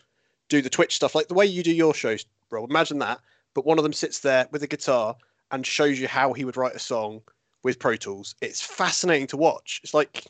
[0.50, 2.64] do the Twitch stuff, like the way you do your shows, bro.
[2.66, 3.22] Imagine that,
[3.56, 5.16] but one of them sits there with a guitar
[5.50, 7.24] and shows you how he would write a song
[7.64, 8.36] with Pro Tools.
[8.40, 9.82] It's fascinating to watch.
[9.84, 10.26] It's like,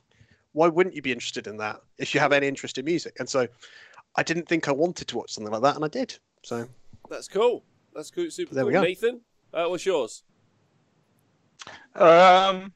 [0.53, 3.17] why wouldn't you be interested in that if you have any interest in music?
[3.19, 3.49] And so,
[4.15, 6.17] I didn't think I wanted to watch something like that, and I did.
[6.43, 6.69] So
[7.09, 7.65] That's cool.
[7.93, 8.32] That's cool.
[8.32, 8.67] Super There cool.
[8.67, 8.82] we go.
[8.82, 9.19] Nathan,
[9.53, 10.23] uh, what's yours?
[11.95, 12.74] Um,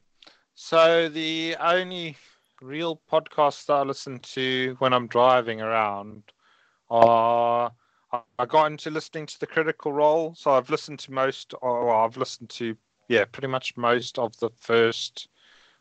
[0.55, 2.17] so the only
[2.61, 6.23] real podcasts that I listen to when I'm driving around
[6.89, 7.71] are
[8.11, 10.35] I- got into listening to the Critical Role.
[10.35, 12.75] So I've listened to most, or I've listened to
[13.07, 15.27] yeah, pretty much most of the first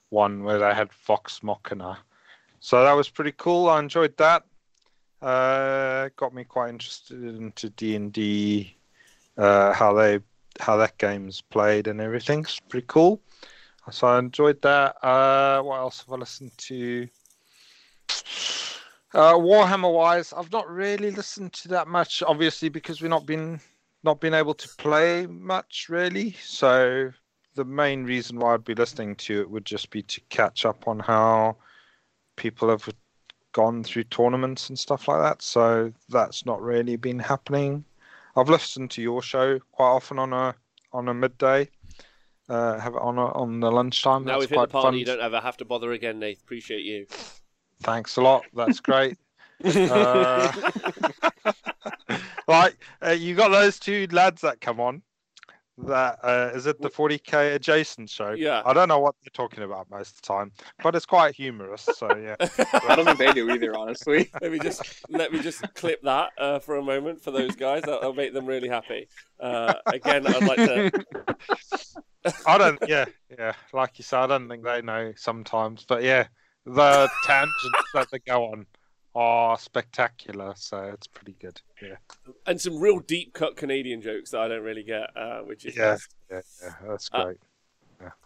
[0.09, 1.99] one where they had Vox Machina.
[2.59, 3.69] So that was pretty cool.
[3.69, 4.45] I enjoyed that.
[5.23, 8.77] Uh, got me quite interested into D and D,
[9.37, 10.21] uh, how they
[10.59, 12.41] how that game's played and everything.
[12.41, 13.21] It's pretty cool.
[13.91, 14.97] So I enjoyed that.
[15.05, 17.09] Uh, what else have I listened to?
[19.13, 23.61] Uh, Warhammer wise, I've not really listened to that much, obviously because we've not been
[24.03, 26.37] not been able to play much really.
[26.43, 27.11] So
[27.55, 30.87] the main reason why I'd be listening to it would just be to catch up
[30.87, 31.57] on how
[32.37, 32.89] people have
[33.53, 35.43] gone through tournaments and stuff like that.
[35.43, 37.85] So that's not really been happening.
[38.37, 40.55] I've listened to your show quite often on a
[40.93, 41.69] on a midday.
[42.49, 44.25] Uh, have it on a, on the lunchtime.
[44.25, 44.87] now That's we've hit the quite party.
[44.87, 44.99] fun.
[44.99, 46.41] You don't ever have to bother again, Nate.
[46.41, 47.07] Appreciate you.
[47.83, 48.45] Thanks a lot.
[48.55, 49.19] That's great.
[49.65, 50.53] Uh,
[52.49, 55.03] like uh, you got those two lads that come on.
[55.87, 58.33] That uh, is it the 40k adjacent show?
[58.33, 58.63] Yeah.
[58.65, 60.53] I don't know what they're talking about most of the time,
[60.83, 61.89] but it's quite humorous.
[61.95, 62.37] So yeah.
[62.89, 64.31] I don't think they do either, honestly.
[64.43, 67.83] let me just let me just clip that uh, for a moment for those guys.
[67.83, 69.09] That'll, that'll make them really happy.
[69.39, 71.05] Uh, again, I'd like to.
[72.47, 72.79] I don't.
[72.87, 73.07] Yeah,
[73.39, 73.53] yeah.
[73.73, 76.27] Like you said, I don't think they know sometimes, but yeah,
[76.67, 78.67] the tangents that they go on
[79.15, 80.55] are spectacular.
[80.57, 81.61] So it's pretty good.
[81.83, 81.97] Yeah,
[82.47, 85.77] and some real deep cut Canadian jokes that I don't really get, uh, which is
[85.77, 85.97] Yeah.
[86.31, 86.73] yeah, yeah.
[86.87, 87.39] That's Uh, great.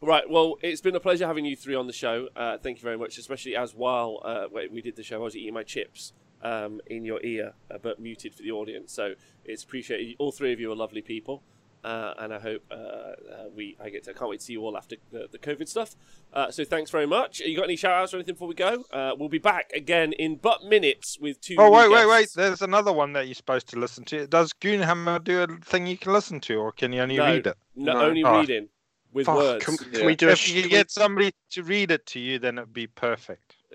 [0.00, 0.28] Right.
[0.30, 2.28] Well, it's been a pleasure having you three on the show.
[2.36, 5.24] Uh, thank you very much, especially as while uh, we we did the show, I
[5.24, 6.12] was eating my chips
[6.42, 8.92] um, in your ear, uh, but muted for the audience.
[8.92, 9.14] So
[9.44, 10.14] it's appreciated.
[10.18, 11.42] All three of you are lovely people.
[11.84, 13.14] Uh, and I hope uh, uh,
[13.54, 15.68] we I get to I can't wait to see you all after the, the COVID
[15.68, 15.94] stuff.
[16.32, 17.40] Uh, so thanks very much.
[17.40, 18.84] You got any shout outs or anything before we go?
[18.90, 21.56] Uh, we'll be back again in but minutes with two.
[21.58, 22.28] Oh new wait, wait, wait!
[22.34, 24.26] There's another one that you're supposed to listen to.
[24.26, 27.24] Does Goonhammer do a thing you can listen to, or can you only No.
[27.26, 27.56] read it?
[27.76, 28.00] No, No.
[28.06, 28.40] only Oh.
[28.40, 28.68] reading
[29.12, 29.64] with Fuck, words.
[29.66, 30.06] can, can Yeah.
[30.06, 32.56] we do a if sh- you can get somebody to read it to you, then
[32.58, 33.56] it'd be perfect.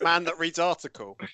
[0.00, 1.18] man that reads article?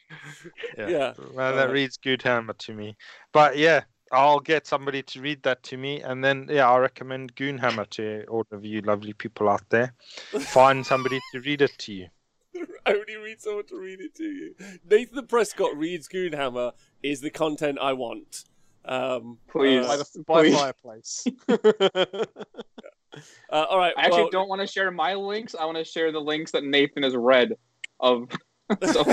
[0.77, 1.13] Yeah, Yeah.
[1.35, 2.97] man, that Uh, reads Goonhammer to me.
[3.33, 3.83] But yeah,
[4.13, 8.25] I'll get somebody to read that to me, and then yeah, I recommend Goonhammer to
[8.29, 9.95] all of you lovely people out there.
[10.41, 12.09] Find somebody to read it to you.
[12.87, 14.55] I only read someone to read it to you.
[14.89, 18.45] Nathan Prescott reads Goonhammer is the content I want.
[18.85, 19.87] Um, Please.
[19.87, 20.55] by the by Please.
[20.55, 21.25] fireplace.
[21.49, 21.57] uh,
[23.51, 23.95] all right.
[23.97, 25.55] I actually well- don't want to share my links.
[25.59, 27.57] I want to share the links that Nathan has read
[28.01, 28.29] of.
[28.93, 29.05] so,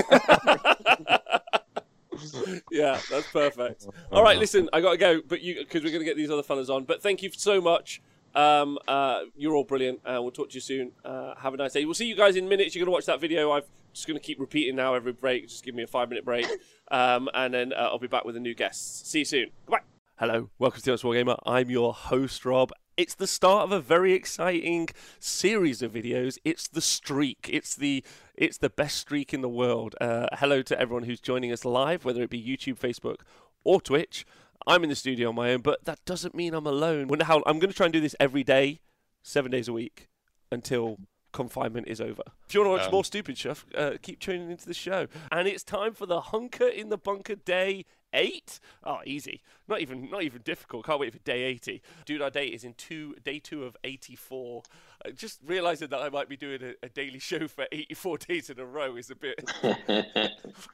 [2.70, 3.86] yeah, that's perfect.
[4.10, 6.30] All right, listen, I got to go, but you because we're going to get these
[6.30, 6.84] other fellas on.
[6.84, 8.02] But thank you so much.
[8.34, 10.00] Um, uh, you're all brilliant.
[10.04, 10.92] Uh, we'll talk to you soon.
[11.04, 11.84] Uh, have a nice day.
[11.84, 12.74] We'll see you guys in minutes.
[12.74, 13.52] You're going to watch that video.
[13.52, 15.48] I'm just going to keep repeating now every break.
[15.48, 16.46] Just give me a five minute break,
[16.90, 19.06] um, and then uh, I'll be back with a new guest.
[19.06, 19.50] See you soon.
[19.66, 19.82] Goodbye.
[20.18, 21.36] Hello, welcome to the Honest Wargamer.
[21.44, 22.72] I'm your host, Rob.
[22.96, 24.88] It's the start of a very exciting
[25.18, 26.38] series of videos.
[26.44, 27.48] It's the streak.
[27.50, 29.94] It's the it's the best streak in the world.
[30.00, 33.20] Uh, hello to everyone who's joining us live, whether it be YouTube, Facebook,
[33.64, 34.26] or Twitch.
[34.66, 37.08] I'm in the studio on my own, but that doesn't mean I'm alone.
[37.08, 38.80] Wonder how I'm going to try and do this every day,
[39.22, 40.08] seven days a week,
[40.50, 40.98] until
[41.32, 42.22] confinement is over.
[42.46, 45.08] If you want to watch Um, more stupid stuff, uh, keep tuning into the show.
[45.30, 48.60] And it's time for the Hunker in the Bunker Day Eight.
[48.84, 49.40] Oh, easy.
[49.72, 50.84] Not even not even difficult.
[50.84, 51.80] Can't wait for day eighty.
[52.04, 54.62] Dude, our date is in two day two of eighty four.
[55.02, 58.18] Uh, just realizing that I might be doing a, a daily show for eighty four
[58.28, 59.42] days in a row is a bit.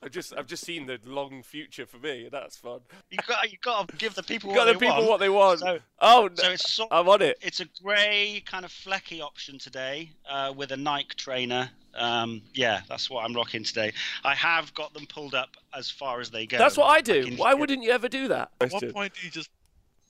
[0.03, 2.81] I've just I've just seen the long future for me, and that's fun.
[3.11, 5.09] You got you got to give the people Got what the they people want.
[5.09, 5.61] what they want.
[5.61, 7.39] So, oh, so it's sort I'm on it.
[7.41, 11.71] it's a grey kind of flecky option today uh, with a Nike trainer.
[11.95, 13.93] Um, yeah, that's what I'm rocking today.
[14.23, 16.57] I have got them pulled up as far as they go.
[16.57, 17.25] That's what I do.
[17.25, 18.51] can- Why wouldn't you ever do that?
[18.61, 19.51] At what point do you just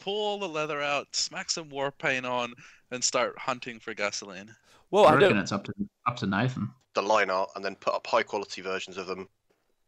[0.01, 2.55] pull the leather out, smack some war paint on,
[2.91, 4.55] and start hunting for gasoline?
[4.91, 5.39] Well, I I reckon don't.
[5.39, 5.75] it's up to
[6.07, 6.71] up to Nathan.
[6.95, 9.29] the line art and then put up high quality versions of them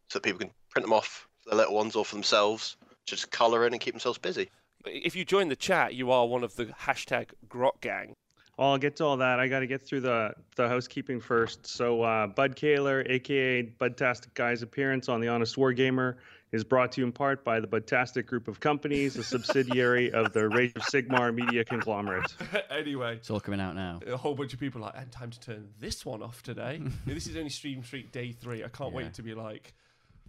[0.09, 3.31] so that people can print them off for their little ones or for themselves, just
[3.31, 4.49] colour in and keep themselves busy.
[4.85, 8.15] If you join the chat, you are one of the hashtag Grot Gang.
[8.57, 9.39] Well, I'll get to all that.
[9.39, 11.65] I got to get through the the housekeeping first.
[11.65, 16.17] So, uh, Bud Kaler, aka Budtastic Guy's appearance on the Honest Wargamer,
[16.51, 20.33] is brought to you in part by the Budtastic Group of Companies, a subsidiary of
[20.33, 22.33] the Rage of Sigmar media conglomerate.
[22.69, 23.99] anyway, It's all coming out now.
[24.05, 26.81] a whole bunch of people are like, and time to turn this one off today.
[27.05, 28.63] this is only Stream Streak Day 3.
[28.63, 28.97] I can't Yeah.
[28.97, 29.73] wait to be like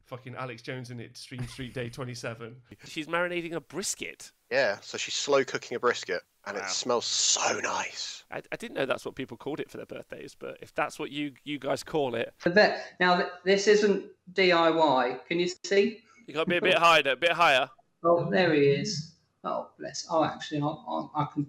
[0.05, 2.55] fucking Alex Jones in it, Stream Streak Day 27.
[2.87, 4.31] She's marinating a brisket.
[4.51, 6.63] Yeah, so she's slow cooking a brisket and Wow.
[6.65, 8.23] it smells so nice.
[8.31, 10.99] I, I didn't know that's what people called it for their birthdays, but if that's
[10.99, 12.33] what you, you guys call it,
[13.01, 14.05] now, this isn't
[14.35, 15.25] DIY.
[15.27, 16.01] Can you see?
[16.27, 17.69] You got to be a bit higher, a bit higher.
[18.05, 19.13] Oh, there he is.
[19.45, 20.07] Oh, bless.
[20.11, 21.47] Oh, actually, I, I, I can.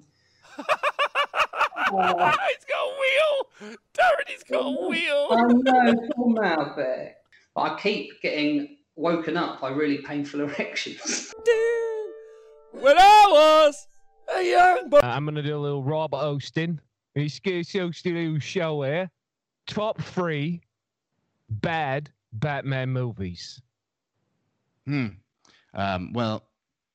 [0.57, 0.63] Oh.
[2.49, 3.77] he's got a wheel!
[3.93, 5.27] Darren, he's got a wheel!
[5.29, 7.11] Oh no, poor Malbec.
[7.55, 11.33] But I keep getting woken up by really painful erections.
[12.71, 13.87] when I was
[14.35, 14.97] a young boy.
[14.97, 16.81] Uh, I'm gonna do a little Rob Austin.
[17.15, 19.11] He's gonna do a little show here.
[19.67, 20.61] Top three
[21.49, 23.61] bad Batman movies.
[24.85, 25.07] Hmm.
[25.73, 26.43] Um, well,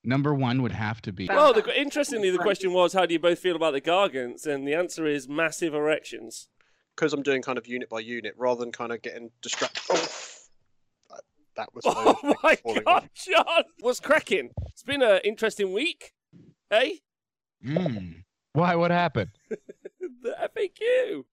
[0.05, 1.27] number one would have to be.
[1.29, 4.47] Well, the, interestingly, the question was, how do you both feel about the Gargants?
[4.47, 6.49] And the answer is massive erections.
[6.95, 9.83] Because I'm doing kind of unit by unit rather than kind of getting distracted.
[9.91, 10.09] Oh,
[11.11, 11.21] that,
[11.57, 13.09] that was Oh my my God, off.
[13.15, 13.65] John!
[13.81, 14.51] What's cracking?
[14.67, 16.13] It's been an interesting week.
[16.71, 17.01] Hey,
[17.65, 18.25] Mm.
[18.53, 18.77] Why?
[18.77, 19.31] What happened?
[20.01, 21.25] the FAQ.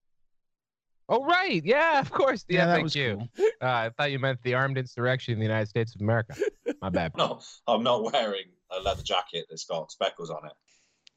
[1.07, 2.43] Oh right, yeah, of course.
[2.43, 3.17] The Yeah, that was FAQ.
[3.17, 3.47] cool.
[3.61, 6.35] Uh, I thought you meant the armed insurrection in the United States of America.
[6.81, 7.11] My bad.
[7.17, 10.53] No, I'm not wearing a leather jacket that's got speckles on it.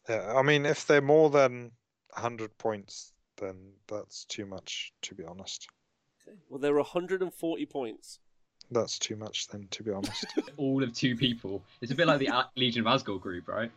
[0.09, 1.73] Yeah, I mean, if they're more than
[2.15, 5.69] 100 points, then that's too much, to be honest.
[6.27, 6.37] Okay.
[6.49, 8.19] Well, there are 140 points.
[8.71, 10.27] That's too much, then, to be honest.
[10.59, 11.63] all of two people.
[11.81, 13.71] It's a bit like the Legion of Azgorh group, right?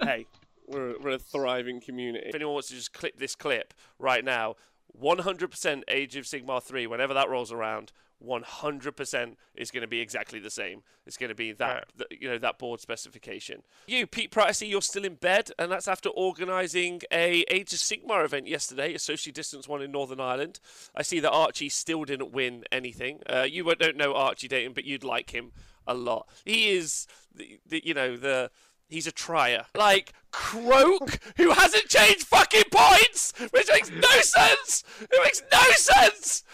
[0.00, 0.26] hey,
[0.68, 2.28] we're, we're a thriving community.
[2.28, 4.54] If anyone wants to just clip this clip right now,
[5.00, 7.92] 100% Age of Sigmar 3, whenever that rolls around,
[8.24, 10.82] 100% is going to be exactly the same.
[11.06, 13.62] It's going to be that, th- you know, that board specification.
[13.86, 17.72] You, Pete Pratt, I see you're still in bed, and that's after organising a Age
[17.72, 20.60] of Sigmar event yesterday, a socially distanced one in Northern Ireland.
[20.94, 23.20] I see that Archie still didn't win anything.
[23.28, 25.52] Uh, you don't know Archie Dayton, but you'd like him
[25.86, 26.28] a lot.
[26.44, 28.50] He is, the, the, you know, the
[28.88, 29.66] He's a trier.
[29.74, 34.84] Like Kroak, who hasn't changed fucking points, which makes no sense.
[35.00, 36.44] It makes no sense.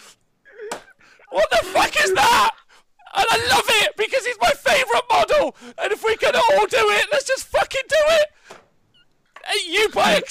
[1.30, 2.52] What the fuck is that?
[3.14, 5.56] And I love it because he's my favourite model.
[5.78, 8.28] And if we can all do it, let's just fucking do it.
[9.46, 10.22] Hey, you buy a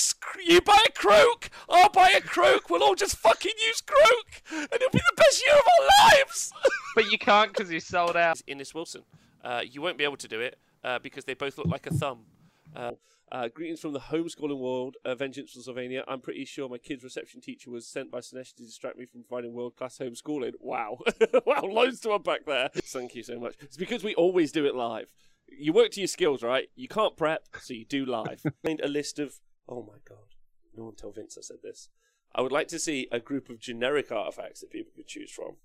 [0.45, 2.69] you buy a Kroak, I'll buy a Kroak.
[2.69, 6.53] We'll all just fucking use Kroak, and it'll be the best year of our lives.
[6.95, 8.41] But you can't because he's sold out.
[8.45, 9.03] Innes Wilson,
[9.43, 10.59] uh, you won't be able to do it.
[10.83, 12.25] Uh, because they both look like a thumb.
[12.75, 12.91] Uh,
[13.31, 16.03] uh, greetings from the homeschooling world, uh, Vengeance from Sylvania.
[16.07, 19.23] I'm pretty sure my kid's reception teacher was sent by Sinesh to distract me from
[19.23, 20.53] providing world class homeschooling.
[20.61, 20.99] Wow.
[21.45, 22.69] wow, loads to unpack there.
[22.73, 23.55] Thank you so much.
[23.59, 25.11] It's because we always do it live.
[25.47, 26.69] You work to your skills, right?
[26.75, 28.43] You can't prep, so you do live.
[28.65, 29.35] Find a list of.
[29.67, 30.35] Oh my god.
[30.75, 31.89] No one tell Vince I said this.
[32.33, 35.55] I would like to see a group of generic artifacts that people could choose from.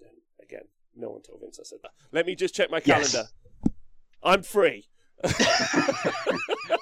[0.00, 0.68] Then, Again,
[0.98, 1.92] no one told Vince I said that.
[2.12, 3.12] Let me just check my Yes.
[3.12, 3.30] calendar.
[4.22, 4.88] I'm free.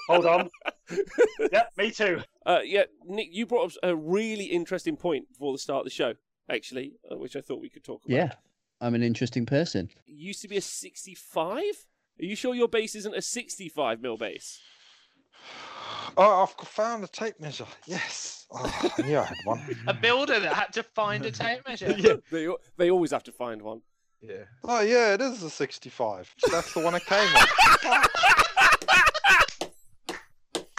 [0.08, 0.50] Hold on.
[1.52, 2.20] yeah, me too.
[2.44, 5.90] Uh, yeah, Nick, you brought up a really interesting point before the start of the
[5.90, 6.14] show,
[6.48, 8.14] actually, uh, which I thought we could talk about.
[8.14, 8.32] Yeah,
[8.80, 9.88] I'm an interesting person.
[10.06, 11.62] It used to be a 65?
[12.18, 14.60] Are you sure your base isn't a 65 mil base?
[16.18, 17.66] Oh, I've found a tape measure.
[17.84, 18.46] Yes.
[18.50, 19.60] Oh, I knew I had one.
[19.86, 21.94] A builder that had to find a tape measure.
[21.98, 22.48] yeah, they,
[22.78, 23.82] they always have to find one.
[24.28, 24.44] Yeah.
[24.64, 26.34] Oh, yeah, it is a 65.
[26.50, 27.48] That's the one I came with.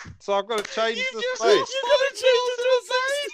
[0.19, 1.73] so I've got to change the face.
[1.73, 3.27] You gotta change space.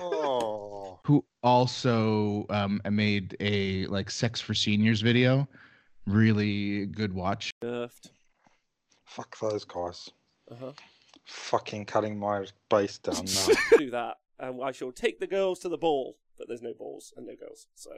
[0.00, 0.98] Oh.
[1.04, 5.48] Who also um, made a like sex for seniors video.
[6.06, 7.50] Really good watch.
[7.62, 8.10] Nerfed.
[9.04, 10.10] Fuck those guys.
[10.50, 10.72] Uh-huh.
[11.24, 13.46] Fucking cutting my base down now.
[13.78, 16.16] do that, and I shall take the girls to the ball.
[16.38, 17.90] But there's no balls and no girls, so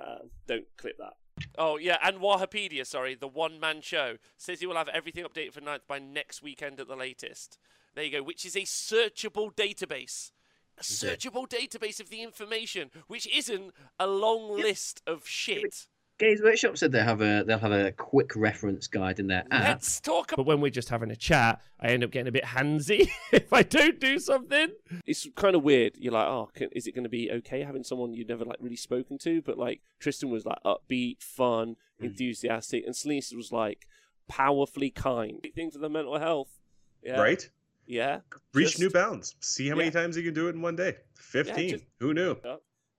[0.00, 1.14] um, don't clip that.
[1.56, 5.60] Oh yeah, and Wahapedia, sorry, the one-man show says he will have everything updated for
[5.60, 7.58] ninth by next weekend at the latest.
[7.94, 10.32] There you go, which is a searchable database.
[10.78, 15.88] A searchable database of the information, which isn't a long list of shit.
[16.18, 19.68] Games Workshop said they have a they'll have a quick reference guide in their app.
[19.68, 20.32] Let's talk.
[20.34, 23.52] But when we're just having a chat, I end up getting a bit handsy if
[23.52, 24.70] I don't do something.
[25.06, 25.96] It's kind of weird.
[25.96, 28.58] You're like, oh, can, is it going to be okay having someone you've never like
[28.60, 29.40] really spoken to?
[29.42, 32.06] But like Tristan was like upbeat, fun, hmm.
[32.06, 33.86] enthusiastic, and Selena was like
[34.28, 35.40] powerfully kind.
[35.40, 36.50] Big thing for the mental health.
[37.02, 37.20] Yeah.
[37.20, 37.48] Right?
[37.86, 38.20] Yeah.
[38.52, 39.36] Reach Just- new bounds.
[39.40, 39.92] See how many Yeah.
[39.92, 40.96] times you can do it in one day.
[41.14, 41.70] 15.
[41.70, 42.36] just- Who knew?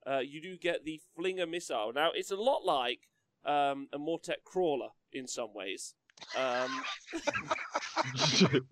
[0.09, 1.91] Uh, you do get the Flinger missile.
[1.93, 3.07] Now, it's a lot like
[3.45, 5.93] um, a Mortek crawler in some ways.
[6.37, 6.83] Um,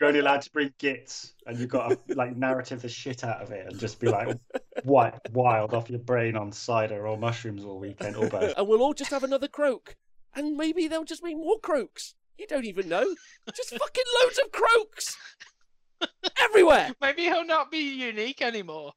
[0.00, 3.40] You're only allowed to bring gits, and you've got to like narrative the shit out
[3.40, 4.36] of it, and just be like,
[4.82, 8.82] "What wild off your brain on cider or mushrooms all weekend or both." and we'll
[8.82, 9.96] all just have another Kroak.
[10.34, 12.14] And maybe there'll just be more Kroaks.
[12.36, 13.14] You don't even know.
[13.54, 15.14] Just fucking loads of Kroaks
[16.38, 16.94] everywhere.
[17.00, 18.92] Maybe he'll not be unique anymore.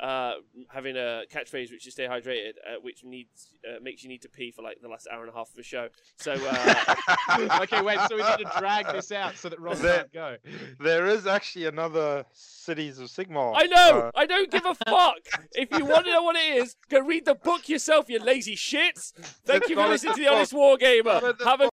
[0.00, 0.34] Uh,
[0.70, 4.28] having a catchphrase which is "stay hydrated," uh, which needs uh, makes you need to
[4.28, 5.88] pee for like the last hour and a half of the show.
[6.16, 7.98] So uh, okay, wait.
[8.08, 10.36] So we need to drag this out so that Ross There- can't go.
[10.80, 13.52] There is actually another Cities of Sigmar.
[13.56, 14.00] I know.
[14.00, 15.18] uh, I don't give a fuck.
[15.52, 18.56] if you want to know what it is, go read the book yourself, you lazy
[18.56, 19.12] shits.
[19.46, 20.28] Thank It's you for listening to the.
[20.28, 21.40] Honest Wargamer.
[21.44, 21.62] Have a